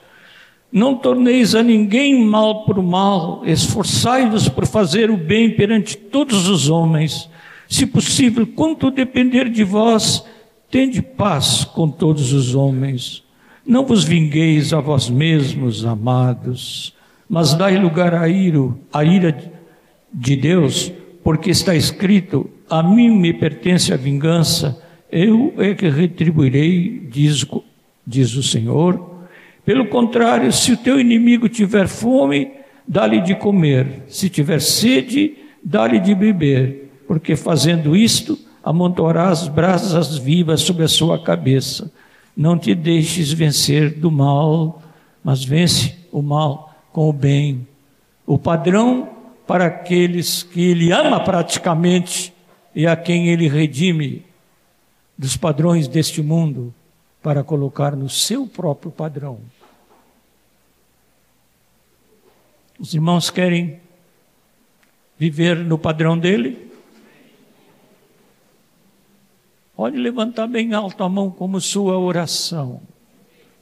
Não 0.72 0.96
torneis 0.96 1.54
a 1.54 1.62
ninguém 1.62 2.24
mal 2.24 2.64
por 2.64 2.82
mal, 2.82 3.44
esforçai-vos 3.46 4.48
por 4.48 4.66
fazer 4.66 5.12
o 5.12 5.18
bem 5.18 5.54
perante 5.54 5.98
todos 5.98 6.48
os 6.48 6.70
homens. 6.70 7.30
Se 7.68 7.86
possível, 7.86 8.48
quanto 8.48 8.90
depender 8.90 9.50
de 9.50 9.66
vós, 9.66 10.24
tende 10.70 11.02
paz 11.02 11.66
com 11.66 11.90
todos 11.90 12.32
os 12.32 12.56
homens. 12.56 13.22
Não 13.66 13.86
vos 13.86 14.06
vingueis 14.06 14.72
a 14.72 14.80
vós 14.80 15.10
mesmos, 15.10 15.84
amados 15.84 17.01
mas 17.32 17.54
dai 17.54 17.78
lugar 17.78 18.14
à 18.14 18.28
ira, 18.28 19.38
de 20.14 20.36
Deus, 20.36 20.92
porque 21.24 21.50
está 21.50 21.74
escrito: 21.74 22.50
a 22.70 22.84
mim 22.84 23.10
me 23.10 23.32
pertence 23.32 23.94
a 23.94 23.96
vingança, 23.96 24.84
eu 25.10 25.54
é 25.58 25.74
que 25.74 25.88
retribuirei, 25.88 27.08
diz, 27.10 27.46
diz 28.06 28.36
o 28.36 28.44
Senhor. 28.44 29.10
Pelo 29.64 29.88
contrário, 29.88 30.52
se 30.52 30.74
o 30.74 30.78
teu 30.78 31.00
inimigo 31.00 31.48
tiver 31.48 31.88
fome, 31.88 32.52
dá-lhe 32.86 33.22
de 33.22 33.34
comer, 33.34 34.04
se 34.10 34.30
tiver 34.30 34.60
sede, 34.60 35.38
dá-lhe 35.64 36.02
de 36.02 36.14
beber, 36.14 36.92
porque 37.08 37.38
fazendo 37.38 37.96
isto, 37.96 38.38
amontoarás 38.62 39.48
brasas 39.48 40.18
vivas 40.18 40.60
sobre 40.60 40.84
a 40.84 40.90
sua 40.90 41.18
cabeça. 41.18 41.90
Não 42.36 42.58
te 42.58 42.76
deixes 42.76 43.32
vencer 43.32 43.90
do 43.90 44.12
mal, 44.12 44.84
mas 45.24 45.46
vence 45.46 45.96
o 46.12 46.22
mal 46.22 46.71
com 46.92 47.10
o 47.10 47.14
bem. 47.14 47.68
O 48.26 48.38
padrão 48.38 49.10
para 49.48 49.66
aqueles 49.66 50.44
que 50.44 50.62
ele 50.62 50.92
ama 50.92 51.20
praticamente 51.24 52.34
e 52.74 52.88
a 52.88 52.96
quem 52.96 53.30
ele 53.30 53.48
redime 53.48 54.26
dos 55.18 55.36
padrões 55.36 55.88
deste 55.88 56.22
mundo 56.22 56.74
para 57.22 57.44
colocar 57.44 57.96
no 57.96 58.10
seu 58.10 58.48
próprio 58.48 58.92
padrão. 58.92 59.40
Os 62.80 62.94
irmãos 62.94 63.30
querem 63.30 63.80
viver 65.18 65.58
no 65.58 65.78
padrão 65.78 66.18
dele? 66.18 66.72
Pode 69.76 69.98
levantar 69.98 70.48
bem 70.48 70.74
alto 70.74 71.04
a 71.04 71.10
mão 71.10 71.30
como 71.30 71.62
sua 71.62 71.98
oração. 71.98 72.82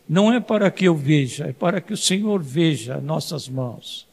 Não 0.09 0.33
é 0.33 0.39
para 0.39 0.71
que 0.71 0.85
eu 0.85 0.95
veja, 0.95 1.45
é 1.45 1.53
para 1.53 1.79
que 1.79 1.93
o 1.93 1.97
Senhor 1.97 2.41
veja 2.41 2.99
nossas 2.99 3.47
mãos. 3.47 4.07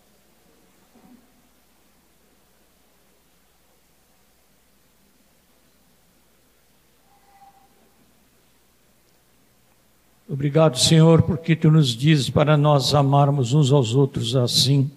Obrigado, 10.29 10.77
Senhor, 10.77 11.23
porque 11.23 11.57
tu 11.57 11.71
nos 11.71 11.97
dizes 11.97 12.29
para 12.29 12.59
nós 12.59 12.95
amarmos 12.95 13.55
uns 13.55 13.73
aos 13.73 13.95
outros 13.95 14.37
assim 14.37 14.91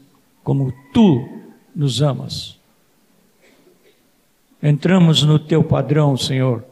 como 0.43 0.73
tu 0.91 1.29
nos 1.73 2.01
amas. 2.01 2.59
Entramos 4.61 5.23
no 5.23 5.39
teu 5.39 5.63
padrão, 5.63 6.17
Senhor, 6.17 6.65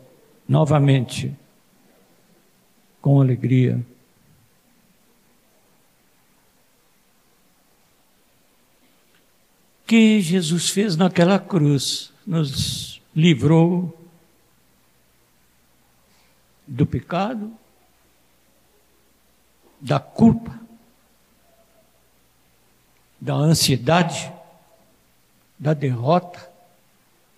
novamente, 0.50 1.34
com 3.02 3.22
alegria. 3.22 3.80
Que 9.88 10.20
Jesus 10.20 10.70
fez 10.70 10.98
naquela 10.98 11.40
cruz, 11.40 12.12
nos 12.26 13.02
livrou 13.16 13.98
do 16.68 16.86
pecado, 16.86 17.52
da 19.80 19.98
culpa, 19.98 20.60
da 23.20 23.34
ansiedade, 23.34 24.30
da 25.58 25.74
derrota, 25.74 26.52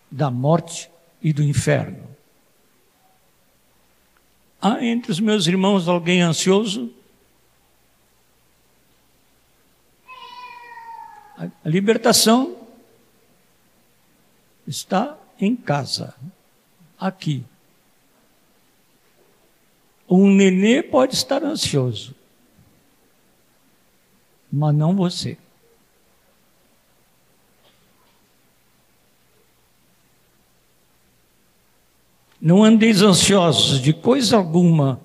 da 0.09 0.31
morte 0.31 0.89
e 1.21 1.31
do 1.31 1.43
inferno. 1.43 2.03
Há 4.59 4.83
entre 4.83 5.11
os 5.11 5.19
meus 5.19 5.45
irmãos 5.45 5.87
alguém 5.87 6.21
ansioso? 6.21 6.91
A 11.39 11.69
libertação 11.69 12.57
está 14.67 15.17
em 15.39 15.55
casa, 15.55 16.13
aqui. 16.99 17.45
Um 20.09 20.29
nenê 20.29 20.83
pode 20.83 21.15
estar 21.15 21.41
ansioso, 21.41 22.13
mas 24.51 24.75
não 24.75 24.93
você. 24.93 25.37
Não 32.41 32.63
andeis 32.63 33.01
ansiosos 33.01 33.81
de 33.81 33.93
coisa 33.93 34.35
alguma, 34.35 34.99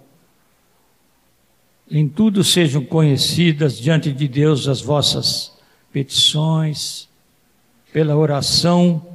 em 1.89 2.09
tudo 2.09 2.43
sejam 2.43 2.85
conhecidas 2.85 3.79
diante 3.79 4.13
de 4.13 4.27
Deus 4.27 4.67
as 4.67 4.81
vossas 4.81 5.54
petições, 5.95 7.09
pela 7.93 8.17
oração, 8.17 9.07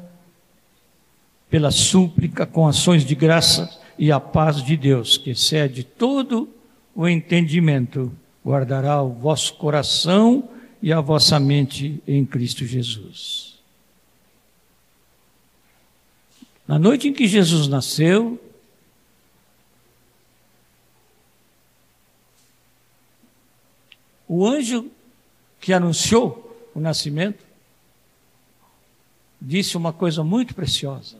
pela 1.50 1.72
súplica, 1.72 2.46
com 2.46 2.66
ações 2.66 3.04
de 3.04 3.16
graça 3.16 3.70
e 3.98 4.14
a 4.14 4.20
paz 4.20 4.64
de 4.64 4.78
Deus, 4.78 5.18
que 5.18 5.32
excede 5.32 5.84
todo 5.84 6.48
o 6.96 7.06
entendimento, 7.06 8.10
guardará 8.46 9.02
o 9.02 9.10
vosso 9.10 9.56
coração 9.56 10.50
e 10.82 10.94
a 10.94 11.02
vossa 11.02 11.38
mente 11.38 12.02
em 12.08 12.26
Cristo 12.26 12.66
Jesus. 12.66 13.60
Na 16.66 16.80
noite 16.80 17.10
em 17.10 17.14
que 17.14 17.28
Jesus 17.28 17.68
nasceu, 17.68 18.42
o 24.26 24.48
anjo 24.48 24.90
que 25.60 25.74
anunciou 25.74 26.49
o 26.80 26.82
nascimento, 26.82 27.46
disse 29.40 29.78
uma 29.78 29.94
coisa 29.94 30.24
muito 30.24 30.56
preciosa. 30.56 31.18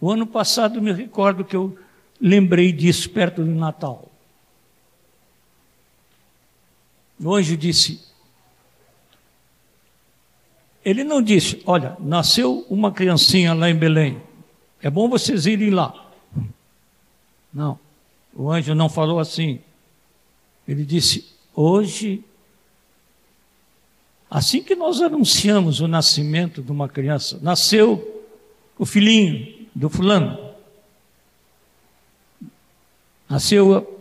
O 0.00 0.10
ano 0.10 0.26
passado 0.26 0.80
me 0.80 0.92
recordo 0.92 1.44
que 1.44 1.54
eu 1.54 1.78
lembrei 2.20 2.72
disso 2.72 3.10
perto 3.10 3.44
do 3.44 3.50
Natal. 3.50 4.10
O 7.22 7.34
anjo 7.34 7.56
disse: 7.56 8.02
Ele 10.82 11.04
não 11.04 11.20
disse, 11.20 11.62
olha, 11.66 11.96
nasceu 12.00 12.66
uma 12.70 12.90
criancinha 12.90 13.52
lá 13.52 13.68
em 13.68 13.76
Belém, 13.76 14.22
é 14.82 14.88
bom 14.88 15.08
vocês 15.08 15.44
irem 15.44 15.70
lá. 15.70 16.10
Não, 17.52 17.78
o 18.32 18.50
anjo 18.50 18.74
não 18.74 18.88
falou 18.88 19.18
assim. 19.18 19.60
Ele 20.66 20.84
disse: 20.84 21.30
Hoje 21.54 22.24
Assim 24.30 24.62
que 24.62 24.76
nós 24.76 25.02
anunciamos 25.02 25.80
o 25.80 25.88
nascimento 25.88 26.62
de 26.62 26.70
uma 26.70 26.88
criança, 26.88 27.40
nasceu 27.42 28.24
o 28.78 28.86
filhinho 28.86 29.66
do 29.74 29.90
fulano, 29.90 30.38
nasceu 33.28 33.98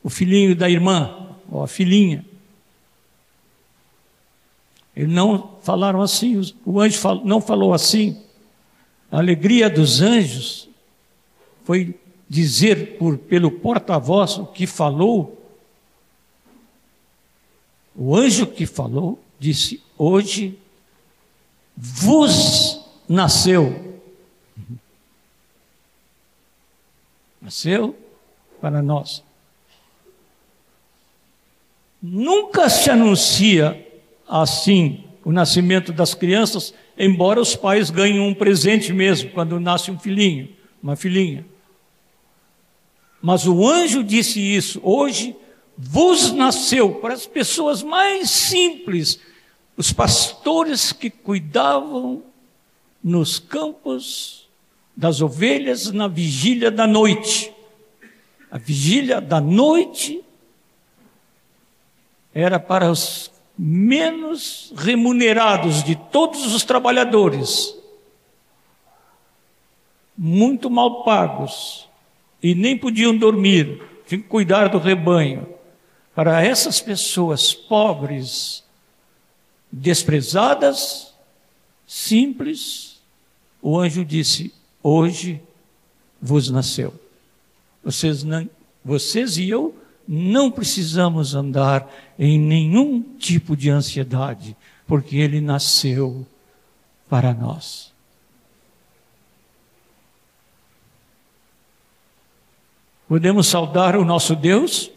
o 0.00 0.08
filhinho 0.08 0.54
da 0.54 0.70
irmã, 0.70 1.28
ou 1.50 1.64
a 1.64 1.66
filhinha. 1.66 2.24
Eles 4.94 5.10
não 5.10 5.56
falaram 5.60 6.00
assim, 6.00 6.40
o 6.64 6.80
anjo 6.80 7.00
não 7.24 7.40
falou 7.40 7.74
assim. 7.74 8.22
A 9.10 9.18
alegria 9.18 9.68
dos 9.68 10.00
anjos 10.00 10.68
foi 11.64 11.98
dizer 12.28 12.96
por, 12.96 13.18
pelo 13.18 13.50
porta-voz 13.50 14.38
o 14.38 14.46
que 14.46 14.66
falou. 14.68 15.34
O 17.96 18.14
anjo 18.14 18.46
que 18.46 18.64
falou 18.64 19.18
disse: 19.38 19.82
Hoje 19.96 20.58
vos 21.76 22.84
nasceu. 23.08 24.00
Nasceu 27.40 27.96
para 28.60 28.82
nós. 28.82 29.22
Nunca 32.02 32.68
se 32.68 32.90
anuncia 32.90 33.86
assim 34.28 35.04
o 35.24 35.32
nascimento 35.32 35.92
das 35.92 36.14
crianças, 36.14 36.72
embora 36.96 37.40
os 37.40 37.54
pais 37.56 37.90
ganhem 37.90 38.20
um 38.20 38.34
presente 38.34 38.92
mesmo 38.92 39.30
quando 39.30 39.58
nasce 39.60 39.90
um 39.90 39.98
filhinho, 39.98 40.48
uma 40.82 40.96
filhinha. 40.96 41.44
Mas 43.20 43.46
o 43.46 43.66
anjo 43.68 44.02
disse 44.02 44.40
isso: 44.40 44.80
hoje 44.82 45.36
vos 45.78 46.32
nasceu 46.32 46.96
para 46.96 47.14
as 47.14 47.24
pessoas 47.24 47.84
mais 47.84 48.28
simples, 48.28 49.20
os 49.76 49.92
pastores 49.92 50.90
que 50.90 51.08
cuidavam 51.08 52.24
nos 53.02 53.38
campos 53.38 54.48
das 54.96 55.20
ovelhas 55.20 55.92
na 55.92 56.08
vigília 56.08 56.68
da 56.68 56.84
noite. 56.84 57.54
A 58.50 58.58
vigília 58.58 59.20
da 59.20 59.40
noite 59.40 60.24
era 62.34 62.58
para 62.58 62.90
os 62.90 63.30
menos 63.56 64.72
remunerados 64.76 65.84
de 65.84 65.94
todos 65.94 66.52
os 66.54 66.64
trabalhadores, 66.64 67.76
muito 70.16 70.68
mal 70.68 71.04
pagos, 71.04 71.88
e 72.42 72.54
nem 72.54 72.76
podiam 72.76 73.16
dormir, 73.16 73.80
tinham 74.06 74.22
que 74.22 74.28
cuidar 74.28 74.68
do 74.68 74.78
rebanho. 74.78 75.57
Para 76.18 76.44
essas 76.44 76.80
pessoas 76.80 77.54
pobres, 77.54 78.64
desprezadas, 79.70 81.14
simples, 81.86 83.00
o 83.62 83.78
anjo 83.78 84.04
disse: 84.04 84.52
Hoje 84.82 85.40
vos 86.20 86.50
nasceu. 86.50 86.92
Vocês, 87.84 88.24
não, 88.24 88.50
vocês 88.84 89.38
e 89.38 89.48
eu 89.48 89.80
não 90.08 90.50
precisamos 90.50 91.36
andar 91.36 91.88
em 92.18 92.36
nenhum 92.36 93.00
tipo 93.00 93.56
de 93.56 93.70
ansiedade, 93.70 94.56
porque 94.88 95.18
ele 95.18 95.40
nasceu 95.40 96.26
para 97.08 97.32
nós. 97.32 97.92
Podemos 103.06 103.46
saudar 103.46 103.94
o 103.94 104.04
nosso 104.04 104.34
Deus? 104.34 104.90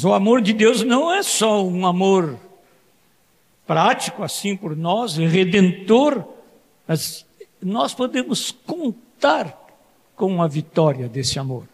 Mas 0.00 0.04
o 0.06 0.14
amor 0.14 0.40
de 0.40 0.54
Deus 0.54 0.82
não 0.82 1.12
é 1.12 1.22
só 1.22 1.62
um 1.62 1.86
amor 1.86 2.38
prático 3.66 4.22
assim 4.22 4.56
por 4.56 4.74
nós, 4.74 5.18
redentor, 5.18 6.24
mas 6.88 7.26
nós 7.60 7.92
podemos 7.92 8.50
contar 8.50 9.54
com 10.16 10.40
a 10.40 10.48
vitória 10.48 11.06
desse 11.06 11.38
amor. 11.38 11.64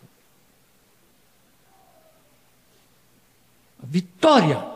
A 3.80 3.86
vitória 3.86 4.66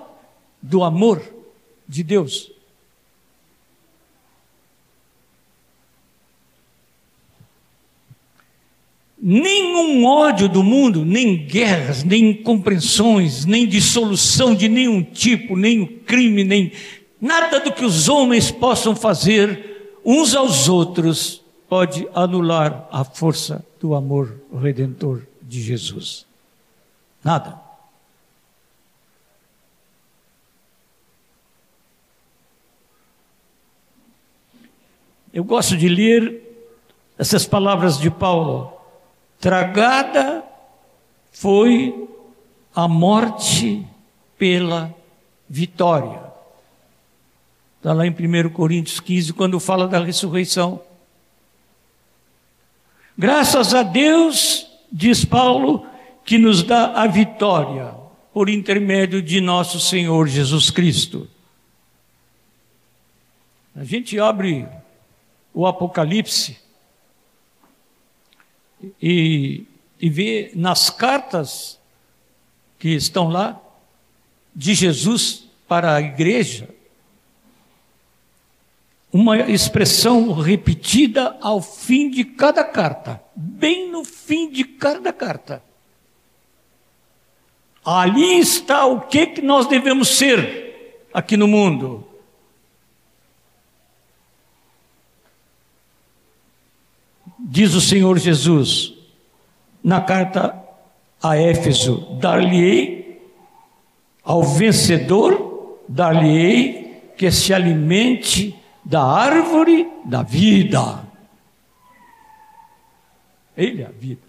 do 0.62 0.84
amor 0.84 1.20
de 1.88 2.05
Deus. 2.05 2.53
Nenhum 9.20 10.04
ódio 10.04 10.48
do 10.48 10.62
mundo, 10.62 11.04
nem 11.04 11.36
guerras, 11.36 12.02
nem 12.02 12.30
incompreensões, 12.30 13.44
nem 13.44 13.66
dissolução 13.66 14.54
de 14.54 14.68
nenhum 14.68 15.02
tipo, 15.02 15.56
nem 15.56 15.86
crime, 15.86 16.42
nem 16.42 16.72
nada 17.20 17.60
do 17.60 17.70
que 17.70 17.84
os 17.84 18.08
homens 18.08 18.50
possam 18.50 18.96
fazer 18.96 19.98
uns 20.04 20.34
aos 20.34 20.68
outros 20.68 21.42
pode 21.68 22.08
anular 22.14 22.88
a 22.90 23.04
força 23.04 23.64
do 23.78 23.94
amor 23.94 24.40
redentor 24.60 25.22
de 25.42 25.62
Jesus. 25.62 26.26
Nada. 27.22 27.60
Eu 35.32 35.44
gosto 35.44 35.76
de 35.76 35.88
ler 35.88 36.42
essas 37.16 37.46
palavras 37.46 37.98
de 37.98 38.10
Paulo 38.10 38.80
Tragada 39.41 40.45
foi 41.32 42.07
a 42.74 42.86
morte 42.86 43.86
pela 44.38 44.95
vitória. 45.49 46.22
Está 47.78 47.95
lá 47.95 48.07
em 48.07 48.11
1 48.11 48.51
Coríntios 48.51 49.01
15, 49.01 49.32
quando 49.32 49.59
fala 49.59 49.88
da 49.88 49.99
ressurreição. 49.99 50.82
Graças 53.16 53.74
a 53.74 53.82
Deus, 53.82 54.66
diz 54.93 55.24
Paulo, 55.24 55.86
que 56.24 56.36
nos 56.36 56.62
dá 56.62 56.93
a 56.93 57.07
vitória 57.07 57.95
por 58.34 58.51
intermédio 58.51 59.22
de 59.22 59.41
nosso 59.41 59.80
Senhor 59.80 60.28
Jesus 60.28 60.70
Cristo. 60.70 61.26
A 63.74 63.84
gente 63.84 64.20
abre 64.20 64.68
o 65.55 65.66
Apocalipse 65.66 66.59
e, 69.01 69.66
e 70.01 70.09
vê 70.09 70.53
nas 70.55 70.91
cartas 70.91 71.78
que 72.78 72.91
estão 72.91 73.28
lá 73.28 73.61
de 74.55 74.74
Jesus 74.74 75.45
para 75.68 75.95
a 75.95 76.01
igreja 76.01 76.68
uma 79.12 79.39
expressão 79.51 80.33
repetida 80.33 81.37
ao 81.41 81.61
fim 81.61 82.09
de 82.09 82.24
cada 82.24 82.62
carta, 82.62 83.20
bem 83.35 83.91
no 83.91 84.05
fim 84.05 84.49
de 84.51 84.64
cada 84.64 85.12
carta. 85.12 85.62
Ali 87.85 88.39
está 88.39 88.87
o 88.87 89.01
que, 89.01 89.26
que 89.26 89.43
nós 89.43 89.66
devemos 89.66 90.09
ser 90.09 91.07
aqui 91.12 91.37
no 91.37 91.49
mundo. 91.49 92.07
Diz 97.43 97.74
o 97.74 97.80
Senhor 97.80 98.18
Jesus 98.18 98.95
na 99.82 100.01
carta 100.01 100.55
a 101.22 101.36
Éfeso: 101.36 102.16
Dar-lhe-ei 102.20 103.20
ao 104.22 104.43
vencedor, 104.43 105.78
dar-lhe-ei 105.88 107.12
que 107.16 107.30
se 107.30 107.53
alimente 107.53 108.55
da 108.84 109.03
árvore 109.03 109.88
da 110.05 110.22
vida. 110.22 111.05
Ele 113.57 113.82
é 113.82 113.86
a 113.86 113.91
vida. 113.91 114.22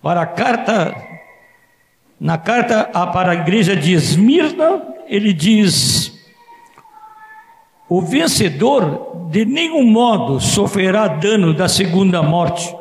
Para 0.00 0.22
a 0.22 0.26
carta, 0.26 0.96
na 2.18 2.38
carta 2.38 2.84
para 3.12 3.32
a 3.32 3.34
igreja 3.34 3.76
de 3.76 3.92
Esmirna, 3.92 4.82
ele 5.06 5.32
diz: 5.32 6.11
o 7.92 8.00
vencedor 8.00 9.28
de 9.30 9.44
nenhum 9.44 9.84
modo 9.84 10.40
sofrerá 10.40 11.08
dano 11.08 11.52
da 11.52 11.68
segunda 11.68 12.22
morte. 12.22 12.74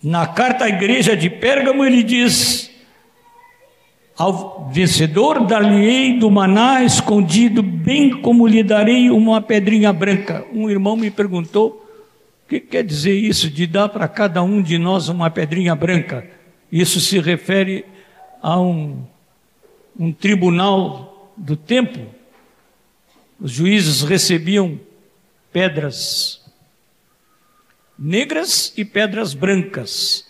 Na 0.00 0.24
carta 0.24 0.66
à 0.66 0.68
igreja 0.68 1.16
de 1.16 1.28
Pérgamo, 1.28 1.84
ele 1.84 2.04
diz: 2.04 2.70
ao 4.16 4.70
vencedor 4.70 5.44
dar-lhe-ei 5.44 6.16
do 6.16 6.30
maná 6.30 6.84
escondido, 6.84 7.60
bem 7.60 8.20
como 8.20 8.46
lhe 8.46 8.62
darei 8.62 9.10
uma 9.10 9.42
pedrinha 9.42 9.92
branca. 9.92 10.46
Um 10.54 10.70
irmão 10.70 10.96
me 10.96 11.10
perguntou: 11.10 11.84
o 12.44 12.48
que 12.48 12.60
quer 12.60 12.84
dizer 12.84 13.18
isso 13.18 13.50
de 13.50 13.66
dar 13.66 13.88
para 13.88 14.06
cada 14.06 14.44
um 14.44 14.62
de 14.62 14.78
nós 14.78 15.08
uma 15.08 15.28
pedrinha 15.28 15.74
branca? 15.74 16.24
Isso 16.70 17.00
se 17.00 17.18
refere 17.18 17.84
a 18.40 18.60
um, 18.60 19.02
um 19.98 20.12
tribunal 20.12 21.32
do 21.36 21.56
tempo. 21.56 22.14
Os 23.40 23.50
juízes 23.50 24.02
recebiam 24.02 24.78
pedras 25.52 26.44
negras 27.98 28.72
e 28.76 28.84
pedras 28.84 29.34
brancas. 29.34 30.26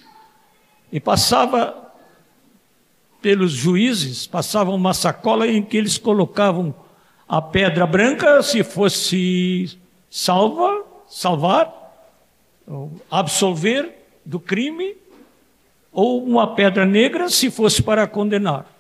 E 0.92 1.00
passava 1.00 1.92
pelos 3.20 3.52
juízes, 3.52 4.26
passavam 4.26 4.74
uma 4.74 4.94
sacola 4.94 5.48
em 5.48 5.62
que 5.62 5.76
eles 5.76 5.98
colocavam 5.98 6.74
a 7.28 7.42
pedra 7.42 7.86
branca, 7.86 8.40
se 8.42 8.62
fosse 8.62 9.76
salva, 10.08 10.84
salvar, 11.08 11.72
absolver 13.10 13.92
do 14.24 14.38
crime, 14.38 14.96
ou 15.90 16.24
uma 16.24 16.54
pedra 16.54 16.86
negra, 16.86 17.28
se 17.28 17.50
fosse 17.50 17.82
para 17.82 18.06
condenar. 18.06 18.75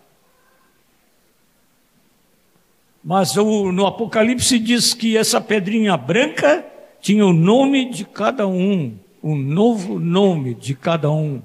Mas 3.08 3.36
no 3.36 3.86
Apocalipse 3.86 4.58
diz 4.58 4.92
que 4.92 5.16
essa 5.16 5.40
pedrinha 5.40 5.96
branca 5.96 6.66
tinha 7.00 7.24
o 7.24 7.32
nome 7.32 7.88
de 7.88 8.04
cada 8.04 8.48
um, 8.48 8.98
um 9.22 9.36
novo 9.36 10.00
nome 10.00 10.54
de 10.54 10.74
cada 10.74 11.08
um. 11.08 11.40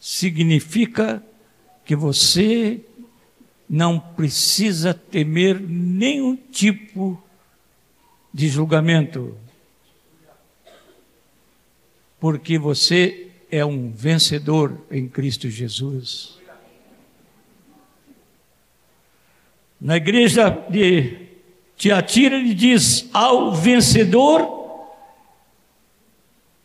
Significa 0.00 1.22
que 1.84 1.94
você 1.94 2.80
não 3.70 4.00
precisa 4.00 4.92
temer 4.92 5.60
nenhum 5.60 6.34
tipo 6.34 7.22
de 8.34 8.48
julgamento, 8.48 9.36
porque 12.18 12.58
você 12.58 13.30
é 13.52 13.64
um 13.64 13.92
vencedor 13.92 14.76
em 14.90 15.06
Cristo 15.06 15.48
Jesus. 15.48 16.37
Na 19.80 19.96
igreja 19.96 20.50
de 20.68 21.16
Tiatira, 21.76 22.36
ele 22.36 22.54
diz: 22.54 23.08
ao 23.12 23.52
vencedor 23.52 24.58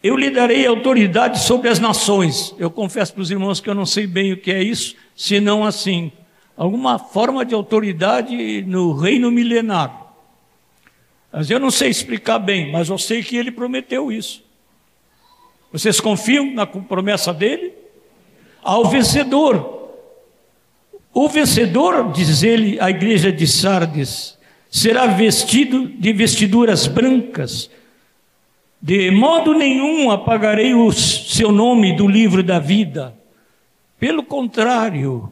eu 0.03 0.18
lhe 0.18 0.30
darei 0.30 0.68
autoridade 0.68 1.39
sobre 1.39 1.70
as 1.70 1.80
nações. 1.80 2.53
Eu 2.59 2.70
confesso 2.70 3.14
para 3.14 3.22
os 3.22 3.32
irmãos 3.32 3.61
que 3.61 3.70
eu 3.70 3.74
não 3.74 3.86
sei 3.86 4.05
bem 4.05 4.34
o 4.34 4.38
que 4.38 4.51
é 4.51 4.61
isso, 4.61 4.97
senão 5.16 5.64
assim, 5.64 6.11
alguma 6.57 6.99
forma 6.99 7.45
de 7.45 7.55
autoridade 7.55 8.64
no 8.64 8.91
reino 8.91 9.32
milenar. 9.32 10.14
Mas 11.32 11.49
eu 11.49 11.57
não 11.57 11.72
sei 11.72 11.89
explicar 11.89 12.38
bem, 12.38 12.70
mas 12.70 12.89
eu 12.89 12.97
sei 12.97 13.24
que 13.24 13.38
ele 13.38 13.49
prometeu 13.49 14.11
isso. 14.11 14.43
Vocês 15.72 16.01
confiam 16.01 16.53
na 16.53 16.68
promessa 16.68 17.34
dele? 17.34 17.74
Ao 18.61 18.86
vencedor. 18.89 19.72
O 21.14 21.30
vencedor, 21.30 22.11
diz 22.11 22.41
ele 22.41 22.80
à 22.80 22.89
igreja 22.89 23.32
de 23.32 23.45
Sardes, 23.45 24.38
será 24.72 25.05
vestido 25.05 25.88
de 25.88 26.11
vestiduras 26.11 26.88
brancas, 26.88 27.70
de 28.82 29.11
modo 29.11 29.53
nenhum 29.53 30.09
apagarei 30.09 30.74
o 30.74 30.91
seu 30.91 31.51
nome 31.51 31.95
do 31.95 32.07
livro 32.07 32.41
da 32.41 32.57
vida. 32.57 33.14
Pelo 33.99 34.24
contrário, 34.24 35.32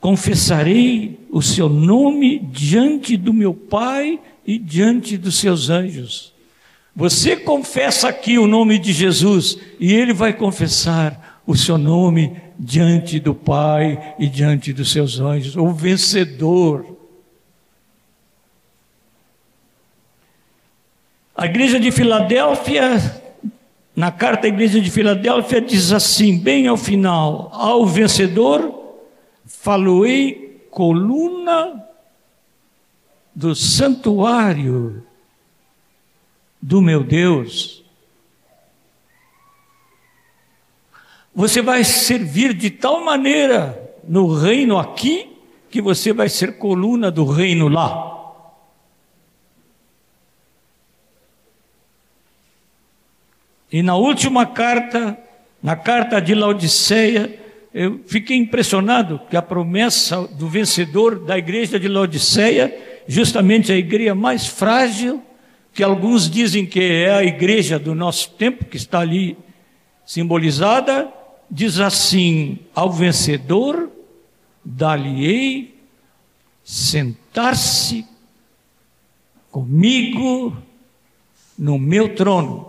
confessarei 0.00 1.20
o 1.30 1.42
seu 1.42 1.68
nome 1.68 2.38
diante 2.38 3.16
do 3.16 3.32
meu 3.32 3.52
Pai 3.52 4.18
e 4.46 4.58
diante 4.58 5.18
dos 5.18 5.36
seus 5.36 5.68
anjos. 5.68 6.32
Você 6.96 7.36
confessa 7.36 8.08
aqui 8.08 8.38
o 8.38 8.46
nome 8.46 8.78
de 8.78 8.92
Jesus 8.92 9.58
e 9.78 9.92
ele 9.92 10.14
vai 10.14 10.32
confessar 10.32 11.42
o 11.46 11.54
seu 11.54 11.78
nome 11.78 12.47
diante 12.58 13.20
do 13.20 13.34
Pai 13.34 14.16
e 14.18 14.26
diante 14.26 14.72
dos 14.72 14.90
seus 14.90 15.20
anjos, 15.20 15.56
o 15.56 15.70
vencedor. 15.70 16.96
A 21.36 21.46
igreja 21.46 21.78
de 21.78 21.92
Filadélfia, 21.92 23.22
na 23.94 24.10
carta 24.10 24.46
à 24.46 24.48
igreja 24.48 24.80
de 24.80 24.90
Filadélfia, 24.90 25.60
diz 25.60 25.92
assim, 25.92 26.36
bem 26.36 26.66
ao 26.66 26.76
final: 26.76 27.48
Ao 27.52 27.86
vencedor, 27.86 28.96
faloei 29.46 30.66
coluna 30.70 31.84
do 33.32 33.54
santuário 33.54 35.04
do 36.60 36.82
meu 36.82 37.04
Deus. 37.04 37.77
Você 41.38 41.62
vai 41.62 41.84
servir 41.84 42.52
de 42.52 42.68
tal 42.68 43.04
maneira 43.04 43.94
no 44.02 44.34
reino 44.34 44.76
aqui, 44.76 45.38
que 45.70 45.80
você 45.80 46.12
vai 46.12 46.28
ser 46.28 46.58
coluna 46.58 47.12
do 47.12 47.24
reino 47.24 47.68
lá. 47.68 48.34
E 53.70 53.84
na 53.84 53.94
última 53.94 54.46
carta, 54.46 55.16
na 55.62 55.76
carta 55.76 56.20
de 56.20 56.34
Laodiceia, 56.34 57.40
eu 57.72 58.00
fiquei 58.08 58.36
impressionado 58.36 59.20
que 59.30 59.36
a 59.36 59.42
promessa 59.42 60.26
do 60.26 60.48
vencedor 60.48 61.20
da 61.20 61.38
igreja 61.38 61.78
de 61.78 61.86
Laodiceia, 61.86 62.76
justamente 63.06 63.70
a 63.70 63.76
igreja 63.76 64.12
mais 64.12 64.48
frágil, 64.48 65.22
que 65.72 65.84
alguns 65.84 66.28
dizem 66.28 66.66
que 66.66 66.80
é 66.80 67.14
a 67.14 67.22
igreja 67.22 67.78
do 67.78 67.94
nosso 67.94 68.28
tempo, 68.30 68.64
que 68.64 68.76
está 68.76 68.98
ali 68.98 69.38
simbolizada, 70.04 71.16
diz 71.50 71.78
assim: 71.80 72.58
ao 72.74 72.92
vencedor 72.92 73.90
dar-lhe-ei 74.64 75.78
sentar-se 76.64 78.06
comigo 79.50 80.56
no 81.58 81.78
meu 81.78 82.14
trono 82.14 82.68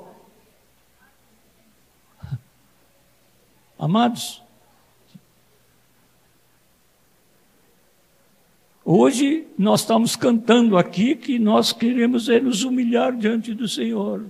Amados, 3.80 4.41
hoje 8.84 9.47
nós 9.57 9.80
estamos 9.80 10.17
cantando 10.17 10.77
aqui 10.77 11.15
que 11.15 11.39
nós 11.39 11.71
queremos 11.71 12.27
é 12.27 12.41
nos 12.41 12.65
humilhar 12.65 13.15
diante 13.15 13.53
do 13.53 13.69
Senhor. 13.69 14.25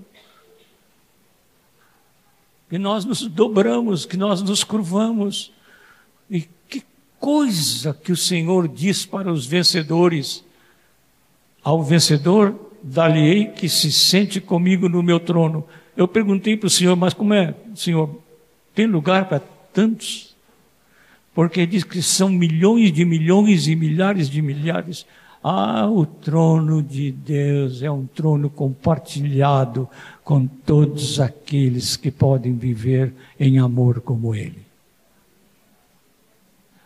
Que 2.69 2.77
nós 2.77 3.05
nos 3.05 3.25
dobramos, 3.27 4.05
que 4.05 4.15
nós 4.15 4.41
nos 4.41 4.63
curvamos. 4.63 5.51
E 6.29 6.41
que 6.67 6.83
coisa 7.19 7.93
que 7.93 8.11
o 8.11 8.17
Senhor 8.17 8.67
diz 8.67 9.05
para 9.05 9.31
os 9.31 9.45
vencedores. 9.45 10.43
Ao 11.63 11.83
vencedor, 11.83 12.69
dali 12.81 13.51
que 13.51 13.67
se 13.67 13.91
sente 13.91 14.39
comigo 14.39 14.87
no 14.87 15.03
meu 15.03 15.19
trono. 15.19 15.65
Eu 15.95 16.07
perguntei 16.07 16.55
para 16.55 16.67
o 16.67 16.69
Senhor, 16.69 16.95
mas 16.95 17.13
como 17.13 17.33
é, 17.33 17.53
Senhor? 17.75 18.21
Tem 18.73 18.85
lugar 18.85 19.27
para 19.27 19.41
tantos? 19.73 20.35
Porque 21.33 21.65
diz 21.65 21.83
que 21.83 22.01
são 22.01 22.29
milhões 22.29 22.91
de 22.91 23.03
milhões 23.03 23.67
e 23.67 23.75
milhares 23.75 24.29
de 24.29 24.41
milhares. 24.41 25.05
Ah, 25.41 25.87
o 25.87 26.05
trono 26.05 26.83
de 26.83 27.11
Deus 27.11 27.81
é 27.81 27.89
um 27.89 28.05
trono 28.05 28.49
compartilhado 28.49 29.89
com 30.21 30.45
todos 30.45 31.19
aqueles 31.19 31.95
que 31.95 32.11
podem 32.11 32.57
viver 32.57 33.13
em 33.39 33.57
amor 33.57 34.01
como 34.01 34.35
Ele. 34.35 34.67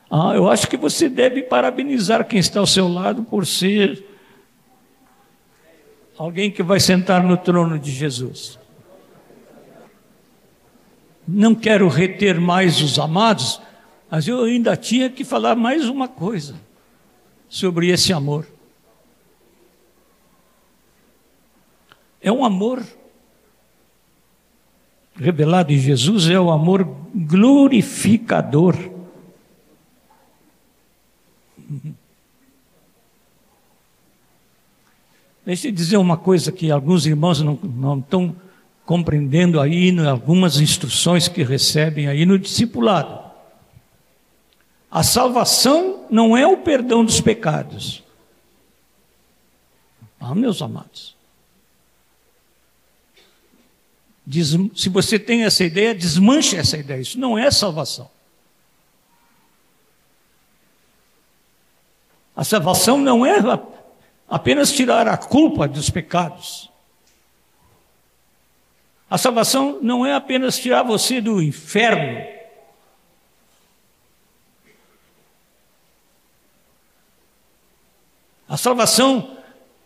Ah, 0.10 0.34
eu 0.36 0.48
acho 0.48 0.68
que 0.68 0.78
você 0.78 1.10
deve 1.10 1.42
parabenizar 1.42 2.28
quem 2.28 2.38
está 2.38 2.60
ao 2.60 2.68
seu 2.68 2.88
lado 2.88 3.24
por 3.24 3.48
ser 3.48 4.06
alguém 6.16 6.52
que 6.52 6.62
vai 6.62 6.80
sentar 6.80 7.24
no 7.24 7.36
trono 7.36 7.80
de 7.80 7.90
Jesus. 7.90 8.60
Não 11.28 11.56
quero 11.56 11.88
reter 11.88 12.40
mais 12.40 12.80
os 12.82 13.00
amados, 13.00 13.60
mas 14.12 14.28
eu 14.28 14.44
ainda 14.44 14.78
tinha 14.78 15.10
que 15.10 15.24
falar 15.24 15.56
mais 15.56 15.90
uma 15.90 16.08
coisa 16.08 16.54
sobre 17.54 17.90
esse 17.90 18.12
amor. 18.12 18.48
É 22.20 22.32
um 22.32 22.44
amor 22.44 22.84
revelado 25.14 25.72
em 25.72 25.78
Jesus, 25.78 26.28
é 26.32 26.40
o 26.40 26.50
amor 26.50 26.84
glorificador. 27.14 28.76
Deixa 35.46 35.68
eu 35.68 35.72
dizer 35.72 35.98
uma 35.98 36.18
coisa 36.18 36.52
que 36.52 36.72
alguns 36.72 37.06
irmãos 37.06 37.40
não, 37.40 37.60
não 37.62 38.00
estão 38.00 38.36
compreendendo 38.84 39.62
aí 39.62 39.96
algumas 40.00 40.60
instruções 40.60 41.28
que 41.28 41.44
recebem 41.44 42.08
aí 42.08 42.26
no 42.26 42.40
discipulado. 42.40 43.23
A 44.94 45.02
salvação 45.02 46.06
não 46.08 46.38
é 46.38 46.46
o 46.46 46.58
perdão 46.58 47.04
dos 47.04 47.20
pecados. 47.20 48.04
Ah, 50.20 50.36
meus 50.36 50.62
amados. 50.62 51.16
se 54.76 54.90
você 54.90 55.18
tem 55.18 55.46
essa 55.46 55.64
ideia, 55.64 55.96
desmanche 55.96 56.56
essa 56.56 56.78
ideia. 56.78 57.02
Isso 57.02 57.20
não 57.20 57.36
é 57.36 57.50
salvação. 57.50 58.08
A 62.36 62.44
salvação 62.44 63.00
não 63.00 63.26
é 63.26 63.38
apenas 64.30 64.72
tirar 64.72 65.08
a 65.08 65.18
culpa 65.18 65.68
dos 65.68 65.90
pecados. 65.90 66.70
A 69.10 69.18
salvação 69.18 69.80
não 69.82 70.06
é 70.06 70.14
apenas 70.14 70.60
tirar 70.60 70.84
você 70.84 71.20
do 71.20 71.42
inferno. 71.42 72.33
A 78.54 78.58
salvação 78.58 79.36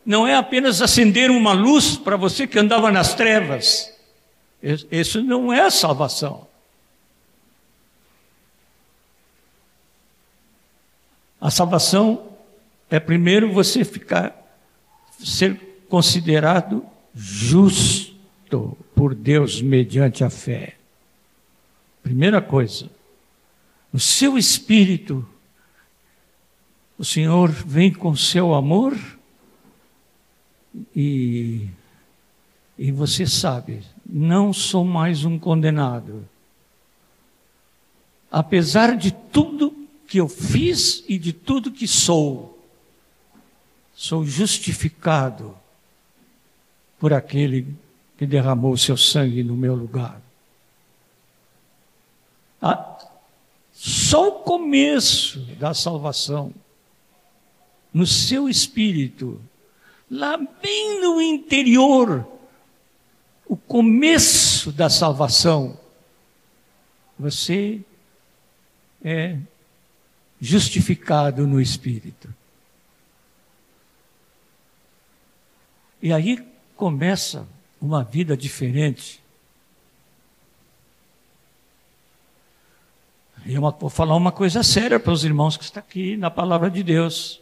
não 0.05 0.27
é 0.27 0.35
apenas 0.35 0.81
acender 0.81 1.31
uma 1.31 1.53
luz 1.53 1.95
para 1.95 2.17
você 2.17 2.45
que 2.45 2.59
andava 2.59 2.91
nas 2.91 3.15
trevas. 3.15 3.97
Isso 4.91 5.23
não 5.23 5.53
é 5.53 5.69
salvação. 5.69 6.45
A 11.39 11.49
salvação 11.49 12.27
é 12.89 12.99
primeiro 12.99 13.53
você 13.53 13.85
ficar 13.85 14.35
ser 15.17 15.85
considerado 15.87 16.85
justo 17.15 18.77
por 18.93 19.15
Deus 19.15 19.61
mediante 19.61 20.25
a 20.25 20.29
fé. 20.29 20.75
Primeira 22.03 22.41
coisa, 22.41 22.89
o 23.93 23.99
seu 23.99 24.37
espírito, 24.37 25.25
o 26.97 27.05
Senhor 27.05 27.49
vem 27.49 27.93
com 27.93 28.15
seu 28.15 28.53
amor 28.53 28.97
e, 30.95 31.67
e 32.77 32.91
você 32.91 33.25
sabe, 33.25 33.83
não 34.05 34.51
sou 34.51 34.83
mais 34.83 35.23
um 35.23 35.37
condenado. 35.37 36.27
Apesar 38.31 38.97
de 38.97 39.11
tudo 39.11 39.87
que 40.07 40.19
eu 40.19 40.27
fiz 40.27 41.03
e 41.07 41.19
de 41.19 41.33
tudo 41.33 41.71
que 41.71 41.87
sou, 41.87 42.57
sou 43.95 44.25
justificado 44.25 45.55
por 46.99 47.13
aquele 47.13 47.75
que 48.17 48.25
derramou 48.25 48.75
seu 48.75 48.97
sangue 48.97 49.43
no 49.43 49.55
meu 49.55 49.75
lugar. 49.75 50.19
Ah, 52.59 52.97
só 53.71 54.29
o 54.29 54.39
começo 54.39 55.39
da 55.59 55.73
salvação, 55.73 56.51
no 57.93 58.05
seu 58.05 58.47
espírito, 58.47 59.41
lá 60.09 60.37
bem 60.37 61.01
no 61.01 61.21
interior, 61.21 62.27
o 63.47 63.55
começo 63.55 64.71
da 64.71 64.89
salvação, 64.89 65.79
você 67.17 67.81
é 69.03 69.37
justificado 70.39 71.47
no 71.47 71.59
espírito. 71.59 72.33
E 76.01 76.13
aí 76.13 76.45
começa 76.75 77.47
uma 77.81 78.03
vida 78.03 78.37
diferente. 78.37 79.21
E 83.45 83.53
eu 83.53 83.61
vou 83.61 83.89
falar 83.89 84.15
uma 84.15 84.31
coisa 84.31 84.61
séria 84.61 84.99
para 84.99 85.13
os 85.13 85.23
irmãos 85.23 85.57
que 85.57 85.63
estão 85.63 85.81
aqui 85.81 86.17
na 86.17 86.29
palavra 86.29 86.69
de 86.69 86.83
Deus. 86.83 87.41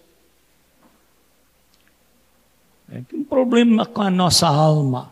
É 2.95 3.03
um 3.13 3.25
problema 3.25 3.85
com 3.85 4.01
a 4.01 4.09
nossa 4.09 4.47
alma. 4.47 5.11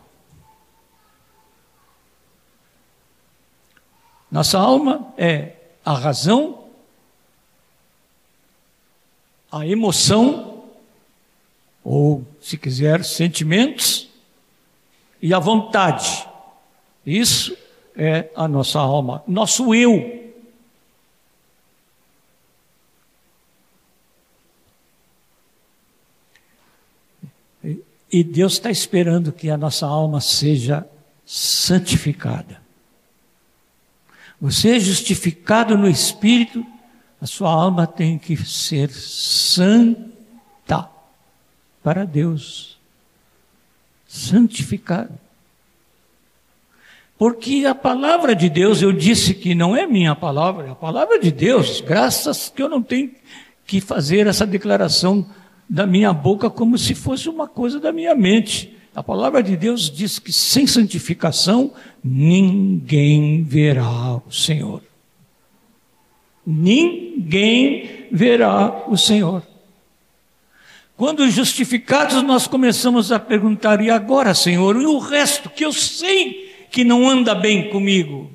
Nossa 4.31 4.57
alma 4.57 5.13
é 5.17 5.57
a 5.83 5.93
razão, 5.93 6.63
a 9.51 9.67
emoção, 9.67 10.63
ou, 11.83 12.25
se 12.41 12.57
quiser, 12.57 13.03
sentimentos, 13.03 14.09
e 15.21 15.33
a 15.33 15.39
vontade. 15.39 16.25
Isso 17.05 17.55
é 17.97 18.29
a 18.33 18.47
nossa 18.47 18.79
alma, 18.79 19.21
nosso 19.27 19.75
eu. 19.75 20.22
E 28.13 28.23
Deus 28.23 28.53
está 28.53 28.69
esperando 28.69 29.31
que 29.31 29.49
a 29.49 29.57
nossa 29.57 29.87
alma 29.87 30.21
seja 30.21 30.87
santificada. 31.25 32.61
Você 34.39 34.75
é 34.75 34.79
justificado 34.79 35.75
no 35.75 35.89
Espírito, 35.89 36.63
a 37.19 37.25
sua 37.25 37.49
alma 37.49 37.87
tem 37.87 38.19
que 38.19 38.37
ser 38.37 38.91
santa 38.91 39.97
para 41.81 42.05
Deus 42.05 42.77
santificado. 44.07 45.17
Porque 47.17 47.65
a 47.65 47.73
palavra 47.73 48.35
de 48.35 48.47
Deus, 48.47 48.83
eu 48.83 48.93
disse 48.93 49.33
que 49.33 49.55
não 49.55 49.75
é 49.75 49.87
minha 49.87 50.15
palavra, 50.15 50.67
é 50.67 50.69
a 50.69 50.75
palavra 50.75 51.19
de 51.19 51.31
Deus, 51.31 51.81
graças 51.81 52.47
que 52.47 52.61
eu 52.61 52.69
não 52.69 52.83
tenho 52.83 53.09
que 53.65 53.81
fazer 53.81 54.27
essa 54.27 54.45
declaração 54.45 55.27
da 55.69 55.85
minha 55.87 56.13
boca 56.13 56.49
como 56.49 56.77
se 56.77 56.93
fosse 56.93 57.29
uma 57.29 57.47
coisa 57.47 57.79
da 57.79 57.91
minha 57.91 58.15
mente. 58.15 58.75
A 58.95 59.01
palavra 59.01 59.41
de 59.41 59.57
Deus 59.57 59.89
diz 59.89 60.19
que 60.19 60.31
sem 60.31 60.67
santificação 60.67 61.73
ninguém 62.03 63.43
verá 63.43 64.17
o 64.17 64.31
Senhor. 64.31 64.81
Ninguém 66.45 68.07
verá 68.11 68.85
o 68.87 68.97
Senhor. 68.97 69.43
Quando 70.95 71.29
justificados, 71.29 72.21
nós 72.21 72.45
começamos 72.45 73.11
a 73.11 73.19
perguntar: 73.19 73.81
e 73.81 73.89
agora, 73.89 74.33
Senhor? 74.35 74.79
E 74.79 74.85
o 74.85 74.99
resto 74.99 75.49
que 75.49 75.65
eu 75.65 75.73
sei 75.73 76.67
que 76.69 76.83
não 76.83 77.09
anda 77.09 77.33
bem 77.33 77.69
comigo? 77.69 78.29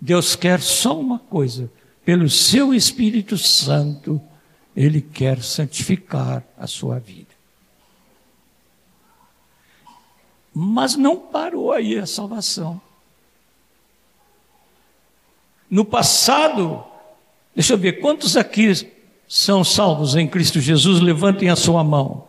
Deus 0.00 0.36
quer 0.36 0.60
só 0.60 0.98
uma 0.98 1.18
coisa: 1.18 1.70
pelo 2.04 2.28
seu 2.28 2.72
Espírito 2.72 3.36
Santo, 3.36 4.20
Ele 4.76 5.00
quer 5.00 5.42
santificar 5.42 6.44
a 6.58 6.66
sua 6.66 6.98
vida. 6.98 7.30
Mas 10.54 10.96
não 10.96 11.16
parou 11.16 11.72
aí 11.72 11.98
a 11.98 12.06
salvação. 12.06 12.80
No 15.70 15.84
passado, 15.84 16.84
deixa 17.54 17.74
eu 17.74 17.78
ver, 17.78 18.00
quantos 18.00 18.36
aqui 18.36 18.72
são 19.28 19.62
salvos 19.62 20.16
em 20.16 20.26
Cristo 20.26 20.60
Jesus? 20.60 21.00
Levantem 21.00 21.48
a 21.48 21.56
sua 21.56 21.84
mão. 21.84 22.26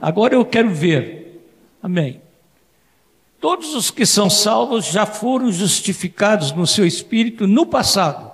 Agora 0.00 0.34
eu 0.34 0.44
quero 0.44 0.70
ver. 0.70 1.48
Amém. 1.82 2.20
Todos 3.40 3.74
os 3.74 3.90
que 3.90 4.06
são 4.06 4.30
salvos 4.30 4.86
já 4.86 5.04
foram 5.04 5.50
justificados 5.50 6.52
no 6.52 6.64
seu 6.64 6.86
espírito 6.86 7.48
no 7.48 7.66
passado. 7.66 8.30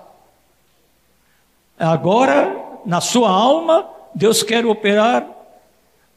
Agora, 1.79 2.58
na 2.87 3.01
sua 3.01 3.31
alma, 3.31 3.89
Deus 4.14 4.43
quer 4.43 4.64
operar 4.66 5.26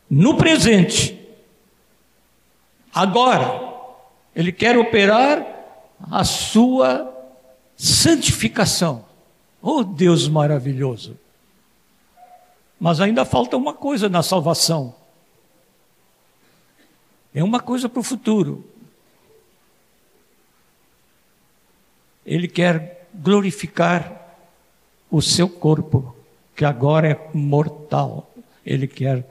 no 0.10 0.36
presente. 0.36 1.18
Agora, 2.94 3.74
Ele 4.36 4.52
quer 4.52 4.78
operar 4.78 5.46
a 6.10 6.24
sua 6.24 7.12
santificação. 7.76 9.06
Oh 9.62 9.84
Deus 9.84 10.28
maravilhoso! 10.28 11.18
Mas 12.80 13.00
ainda 13.00 13.24
falta 13.24 13.56
uma 13.56 13.74
coisa 13.74 14.10
na 14.10 14.24
salvação. 14.24 14.96
É 17.34 17.44
uma 17.44 17.60
coisa 17.60 17.88
para 17.88 18.00
o 18.00 18.04
futuro. 18.04 18.66
Ele 22.26 22.48
quer 22.48 23.08
glorificar 23.14 24.36
o 25.10 25.22
seu 25.22 25.48
corpo, 25.48 26.16
que 26.62 26.66
agora 26.66 27.08
é 27.10 27.20
mortal. 27.34 28.32
Ele 28.64 28.86
quer 28.86 29.26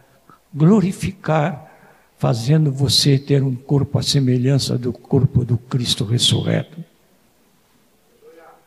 glorificar, 0.52 1.70
fazendo 2.18 2.72
você 2.72 3.20
ter 3.20 3.40
um 3.40 3.54
corpo 3.54 4.00
à 4.00 4.02
semelhança 4.02 4.76
do 4.76 4.92
corpo 4.92 5.44
do 5.44 5.56
Cristo 5.56 6.04
ressurreto. 6.04 6.84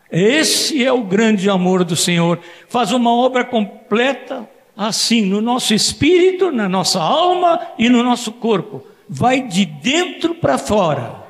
Esse 0.09 0.82
é 0.82 0.93
o 0.93 1.03
grande 1.03 1.49
amor 1.49 1.84
do 1.84 1.97
Senhor. 1.97 2.39
Faz 2.70 2.93
uma 2.93 3.14
obra 3.14 3.43
completa 3.43 4.49
assim 4.78 5.26
no 5.26 5.41
nosso 5.41 5.74
espírito, 5.74 6.49
na 6.49 6.70
nossa 6.70 7.01
alma 7.01 7.59
e 7.78 7.89
no 7.89 8.01
nosso 8.01 8.32
corpo. 8.32 8.82
Vai 9.09 9.45
de 9.45 9.66
dentro 9.66 10.36
para 10.36 10.57
fora. 10.57 11.22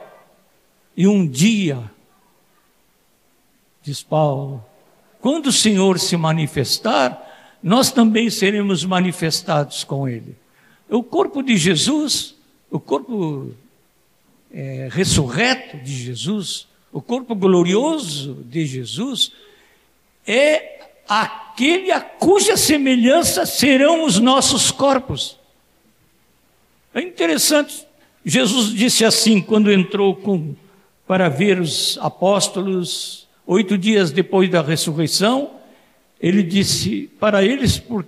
E 0.95 1.07
um 1.07 1.25
dia, 1.25 1.79
diz 3.81 4.03
Paulo, 4.03 4.63
quando 5.19 5.47
o 5.47 5.51
Senhor 5.51 5.97
se 5.97 6.15
manifestar, 6.15 7.22
nós 7.63 7.91
também 7.91 8.29
seremos 8.29 8.83
manifestados 8.83 9.85
com 9.85 10.07
Ele. 10.07 10.35
O 10.89 11.01
corpo 11.01 11.41
de 11.41 11.55
Jesus, 11.55 12.35
o 12.69 12.77
corpo 12.77 13.51
é, 14.53 14.89
ressurreto 14.91 15.77
de 15.77 15.93
Jesus, 15.93 16.67
o 16.91 17.01
corpo 17.01 17.33
glorioso 17.33 18.43
de 18.45 18.65
Jesus, 18.65 19.31
é 20.27 20.81
aquele 21.07 21.91
a 21.91 22.01
cuja 22.01 22.57
semelhança 22.57 23.45
serão 23.45 24.05
os 24.05 24.19
nossos 24.19 24.69
corpos. 24.69 25.39
É 26.93 27.01
interessante, 27.01 27.87
Jesus 28.25 28.73
disse 28.73 29.05
assim 29.05 29.41
quando 29.41 29.71
entrou 29.71 30.15
com, 30.15 30.53
para 31.07 31.29
ver 31.29 31.59
os 31.59 31.97
apóstolos, 32.01 33.27
oito 33.47 33.77
dias 33.77 34.11
depois 34.11 34.49
da 34.49 34.61
ressurreição, 34.61 35.62
ele 36.23 36.41
disse 36.41 37.11
para 37.19 37.43
eles: 37.43 37.77
por, 37.77 38.07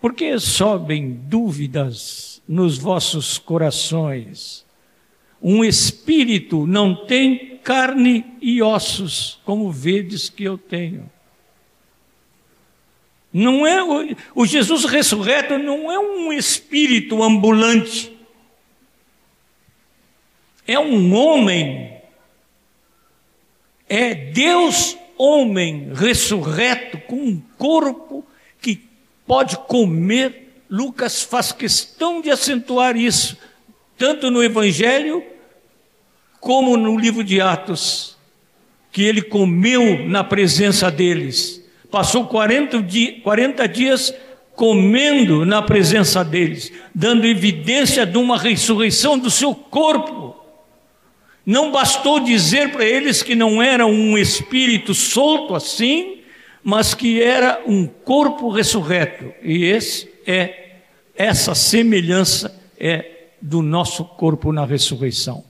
por 0.00 0.14
que 0.14 0.38
sobem 0.38 1.10
dúvidas 1.10 2.40
nos 2.46 2.78
vossos 2.78 3.36
corações? 3.36 4.64
Um 5.42 5.64
espírito 5.64 6.68
não 6.68 6.94
tem 6.94 7.58
carne 7.64 8.24
e 8.40 8.62
ossos, 8.62 9.40
como 9.44 9.72
vedes 9.72 10.28
que 10.28 10.44
eu 10.44 10.56
tenho. 10.56 11.10
Não 13.32 13.66
é 13.66 13.82
o, 13.82 14.16
o 14.34 14.46
Jesus 14.46 14.84
ressurreto 14.84 15.58
não 15.58 15.90
é 15.90 15.98
um 15.98 16.32
espírito 16.32 17.20
ambulante. 17.24 18.16
É 20.64 20.78
um 20.78 21.12
homem. 21.12 21.92
É 23.88 24.14
Deus 24.14 24.96
homem 25.22 25.92
ressurreto 25.92 26.79
com 27.10 27.16
um 27.16 27.42
corpo 27.58 28.24
que 28.62 28.88
pode 29.26 29.58
comer. 29.58 30.62
Lucas 30.70 31.24
faz 31.24 31.50
questão 31.50 32.20
de 32.20 32.30
acentuar 32.30 32.96
isso, 32.96 33.36
tanto 33.98 34.30
no 34.30 34.44
Evangelho 34.44 35.20
como 36.38 36.76
no 36.76 36.96
livro 36.96 37.24
de 37.24 37.40
Atos, 37.40 38.16
que 38.92 39.02
ele 39.02 39.20
comeu 39.20 40.06
na 40.06 40.22
presença 40.22 40.88
deles. 40.88 41.60
Passou 41.90 42.26
40, 42.26 42.80
di 42.80 43.20
40 43.24 43.66
dias 43.66 44.14
comendo 44.54 45.44
na 45.44 45.60
presença 45.60 46.24
deles, 46.24 46.72
dando 46.94 47.26
evidência 47.26 48.06
de 48.06 48.18
uma 48.18 48.38
ressurreição 48.38 49.18
do 49.18 49.28
seu 49.28 49.52
corpo. 49.52 50.36
Não 51.44 51.72
bastou 51.72 52.20
dizer 52.20 52.70
para 52.70 52.84
eles 52.84 53.20
que 53.20 53.34
não 53.34 53.60
era 53.60 53.84
um 53.84 54.16
espírito 54.16 54.94
solto 54.94 55.56
assim, 55.56 56.19
mas 56.62 56.94
que 56.94 57.22
era 57.22 57.62
um 57.66 57.86
corpo 57.86 58.50
ressurreto. 58.50 59.32
E 59.42 59.64
esse 59.64 60.12
é 60.26 60.78
essa 61.14 61.54
semelhança 61.54 62.58
é 62.78 63.28
do 63.40 63.62
nosso 63.62 64.04
corpo 64.04 64.52
na 64.52 64.64
ressurreição. 64.64 65.44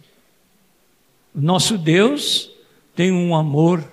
Nosso 1.34 1.78
Deus 1.78 2.50
tem 2.94 3.12
um 3.12 3.34
amor 3.36 3.84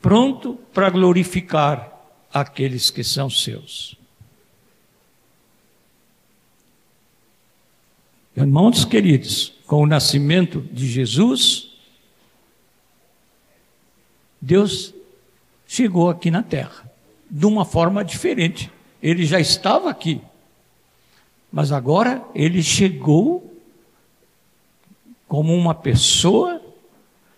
pronto 0.00 0.54
para 0.72 0.90
glorificar 0.90 1.92
aqueles 2.32 2.90
que 2.90 3.04
são 3.04 3.30
seus. 3.30 3.96
Irmãos 8.36 8.84
queridos, 8.84 9.52
com 9.66 9.82
o 9.82 9.86
nascimento 9.86 10.60
de 10.72 10.88
Jesus, 10.88 11.70
Deus 14.40 14.94
chegou 15.70 16.10
aqui 16.10 16.32
na 16.32 16.42
terra 16.42 16.90
de 17.30 17.46
uma 17.46 17.64
forma 17.64 18.04
diferente. 18.04 18.68
Ele 19.00 19.24
já 19.24 19.38
estava 19.38 19.88
aqui, 19.88 20.20
mas 21.50 21.70
agora 21.70 22.24
ele 22.34 22.60
chegou 22.60 23.56
como 25.28 25.54
uma 25.54 25.72
pessoa 25.72 26.60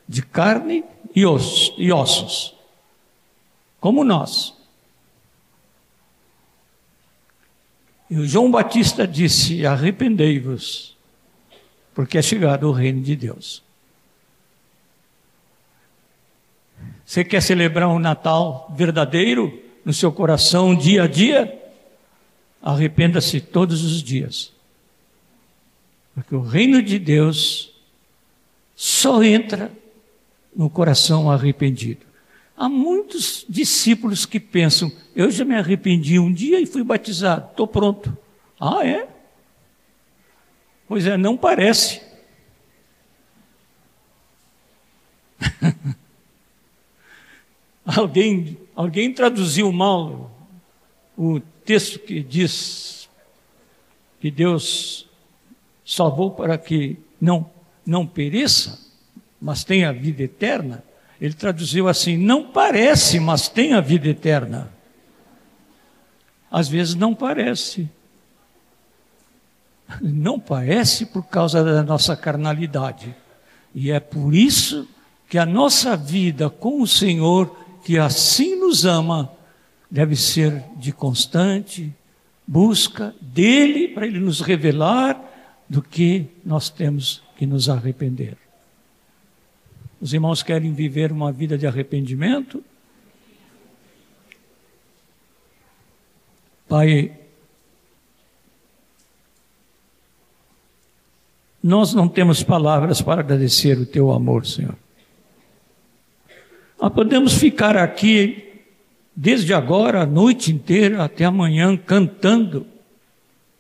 de 0.09 0.23
carne 0.23 0.83
e 1.15 1.27
ossos, 1.93 2.55
como 3.79 4.03
nós. 4.03 4.55
E 8.09 8.17
o 8.17 8.27
João 8.27 8.51
Batista 8.51 9.07
disse: 9.07 9.67
Arrependei-vos, 9.67 10.97
porque 11.95 12.17
é 12.17 12.23
chegado 12.23 12.67
o 12.67 12.73
reino 12.73 13.03
de 13.03 13.15
Deus. 13.15 13.63
Você 17.13 17.23
quer 17.23 17.43
celebrar 17.43 17.91
um 17.91 17.99
Natal 17.99 18.73
verdadeiro 18.75 19.63
no 19.85 19.93
seu 19.93 20.11
coração, 20.11 20.75
dia 20.75 21.03
a 21.03 21.07
dia? 21.07 21.63
Arrependa-se 22.63 23.39
todos 23.39 23.85
os 23.85 24.03
dias. 24.03 24.51
Porque 26.15 26.35
o 26.35 26.41
reino 26.41 26.83
de 26.83 26.99
Deus 26.99 27.71
só 28.75 29.23
entra 29.23 29.71
no 30.57 30.71
coração 30.71 31.31
arrependido. 31.31 32.07
Há 32.57 32.67
muitos 32.67 33.45
discípulos 33.47 34.25
que 34.25 34.41
pensam: 34.41 34.91
eu 35.15 35.31
já 35.31 35.45
me 35.45 35.55
arrependi 35.55 36.19
um 36.19 36.33
dia 36.33 36.63
e 36.63 36.67
fui 36.67 36.83
batizado, 36.83 37.51
estou 37.51 37.69
pronto. 37.69 38.17
Ah, 38.59 38.87
é? 38.87 39.07
Pois 40.89 41.07
é, 41.07 41.19
não 41.19 41.37
parece. 41.37 42.01
alguém, 47.85 48.59
alguém 48.75 49.13
traduziu 49.13 49.73
mal 49.73 50.31
o 51.17 51.41
texto 51.65 51.99
que 51.99 52.23
diz 52.23 53.09
que 54.21 54.31
Deus 54.31 55.09
salvou 55.85 56.31
para 56.31 56.57
que 56.57 56.99
não, 57.21 57.51
não 57.85 58.07
pereça 58.07 58.83
mas 59.43 59.65
tem 59.65 59.85
a 59.85 59.91
vida 59.91 60.23
eterna, 60.23 60.85
ele 61.21 61.35
traduziu 61.35 61.89
assim: 61.89 62.17
não 62.17 62.45
parece, 62.45 63.19
mas 63.19 63.49
tem 63.49 63.73
a 63.73 63.81
vida 63.81 64.09
eterna. 64.09 64.71
Às 66.49 66.69
vezes 66.69 66.95
não 66.95 67.13
parece. 67.13 67.91
Não 70.01 70.39
parece 70.39 71.07
por 71.07 71.25
causa 71.25 71.65
da 71.65 71.83
nossa 71.83 72.17
carnalidade. 72.17 73.15
E 73.75 73.91
é 73.91 73.99
por 73.99 74.33
isso 74.33 74.89
que 75.29 75.39
a 75.39 75.45
nossa 75.45 75.97
vida 75.97 76.49
com 76.49 76.81
o 76.81 76.87
Senhor, 76.87 77.62
que 77.85 77.99
assim 77.99 78.57
nos 78.57 78.85
ama, 78.85 79.33
deve 79.91 80.17
ser 80.17 80.63
de 80.77 80.93
constante 80.93 81.95
busca 82.47 83.15
dele 83.21 83.89
para 83.89 84.07
ele 84.07 84.19
nos 84.19 84.41
revelar 84.41 85.21
do 85.69 85.81
que 85.81 86.27
nós 86.45 86.69
temos 86.69 87.23
que 87.37 87.47
nos 87.47 87.69
arrepender. 87.69 88.37
Os 90.01 90.13
irmãos 90.13 90.43
querem 90.43 90.73
viver 90.73 91.13
uma 91.13 91.31
vida 91.31 91.57
de 91.57 91.67
arrependimento? 91.67 92.63
Pai, 96.69 97.17
nós 101.63 101.95
não 101.95 102.09
temos 102.09 102.43
palavras 102.43 103.01
para 103.01 103.21
agradecer 103.21 103.79
o 103.79 103.87
teu 103.87 104.11
amor, 104.11 104.45
Senhor. 104.45 104.77
Nós 106.83 106.93
podemos 106.93 107.35
ficar 107.35 107.77
aqui 107.77 108.61
desde 109.15 109.55
agora, 109.55 110.03
a 110.03 110.07
noite 110.07 110.51
inteira, 110.51 111.05
até 111.05 111.25
amanhã, 111.25 111.77
cantando 111.77 112.67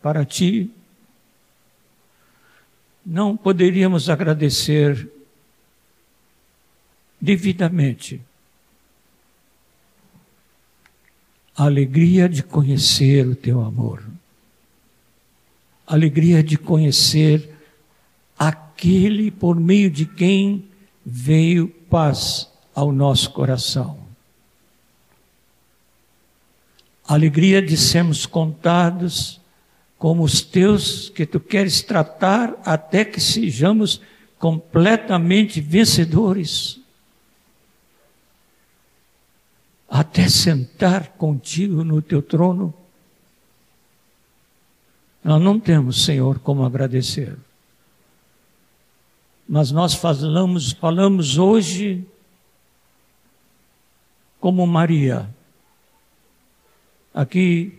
para 0.02 0.24
ti. 0.24 0.68
Não 3.06 3.36
poderíamos 3.36 4.10
agradecer 4.10 5.08
devidamente 7.20 8.20
a 11.56 11.66
alegria 11.66 12.28
de 12.28 12.42
conhecer 12.42 13.24
o 13.28 13.36
teu 13.36 13.60
amor, 13.60 14.02
a 15.86 15.94
alegria 15.94 16.42
de 16.42 16.58
conhecer 16.58 17.54
aquele 18.36 19.30
por 19.30 19.54
meio 19.54 19.88
de 19.88 20.06
quem 20.06 20.68
veio 21.06 21.68
paz 21.88 22.51
ao 22.74 22.92
nosso 22.92 23.30
coração. 23.30 23.98
A 27.06 27.14
alegria 27.14 27.60
de 27.60 27.76
sermos 27.76 28.26
contados 28.26 29.40
como 29.98 30.22
os 30.22 30.40
teus 30.40 31.08
que 31.08 31.26
tu 31.26 31.38
queres 31.38 31.82
tratar 31.82 32.54
até 32.64 33.04
que 33.04 33.20
sejamos 33.20 34.00
completamente 34.38 35.60
vencedores. 35.60 36.82
até 39.92 40.26
sentar 40.26 41.08
contigo 41.18 41.84
no 41.84 42.00
teu 42.00 42.22
trono. 42.22 42.72
Nós 45.22 45.40
não 45.40 45.60
temos, 45.60 46.06
Senhor, 46.06 46.38
como 46.38 46.64
agradecer. 46.64 47.36
Mas 49.46 49.70
nós 49.70 49.92
falamos, 49.92 50.72
falamos 50.72 51.36
hoje 51.36 52.06
como 54.42 54.66
Maria. 54.66 55.32
Aqui 57.14 57.78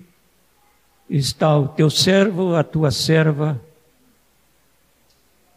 está 1.09 1.57
o 1.57 1.67
teu 1.67 1.89
servo, 1.89 2.55
a 2.55 2.63
tua 2.63 2.89
serva. 2.89 3.61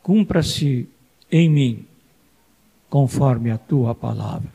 Cumpra-se 0.02 0.88
em 1.30 1.48
mim 1.48 1.86
conforme 2.90 3.52
a 3.52 3.57
tua 3.57 3.94
palavra. 3.94 4.52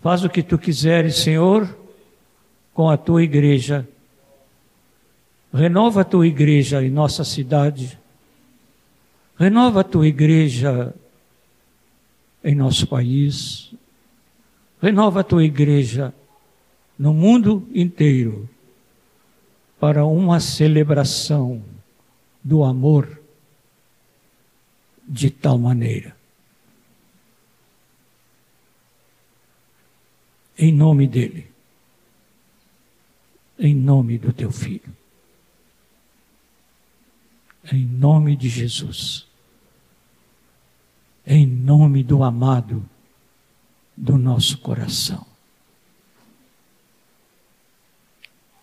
Faz 0.00 0.24
o 0.24 0.30
que 0.30 0.42
tu 0.42 0.56
quiseres, 0.56 1.16
Senhor, 1.16 1.76
com 2.72 2.88
a 2.88 2.96
tua 2.96 3.22
igreja. 3.22 3.86
Renova 5.52 6.00
a 6.00 6.04
tua 6.04 6.26
igreja 6.26 6.82
em 6.82 6.88
nossa 6.88 7.24
cidade. 7.24 7.98
Renova 9.38 9.82
a 9.82 9.84
tua 9.84 10.08
igreja 10.08 10.94
em 12.42 12.54
nosso 12.54 12.86
país. 12.86 13.74
Renova 14.82 15.20
a 15.20 15.24
tua 15.24 15.44
igreja 15.44 16.12
no 16.98 17.14
mundo 17.14 17.68
inteiro 17.72 18.50
para 19.78 20.04
uma 20.04 20.40
celebração 20.40 21.62
do 22.42 22.64
amor 22.64 23.22
de 25.06 25.30
tal 25.30 25.56
maneira. 25.56 26.16
Em 30.58 30.72
nome 30.72 31.06
dele, 31.06 31.48
em 33.56 33.76
nome 33.76 34.18
do 34.18 34.32
teu 34.32 34.50
filho, 34.50 34.96
em 37.72 37.86
nome 37.86 38.34
de 38.34 38.48
Jesus, 38.48 39.28
em 41.24 41.46
nome 41.46 42.02
do 42.02 42.24
amado 42.24 42.84
do 44.02 44.18
nosso 44.18 44.58
coração. 44.58 45.24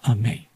Amém. 0.03 0.48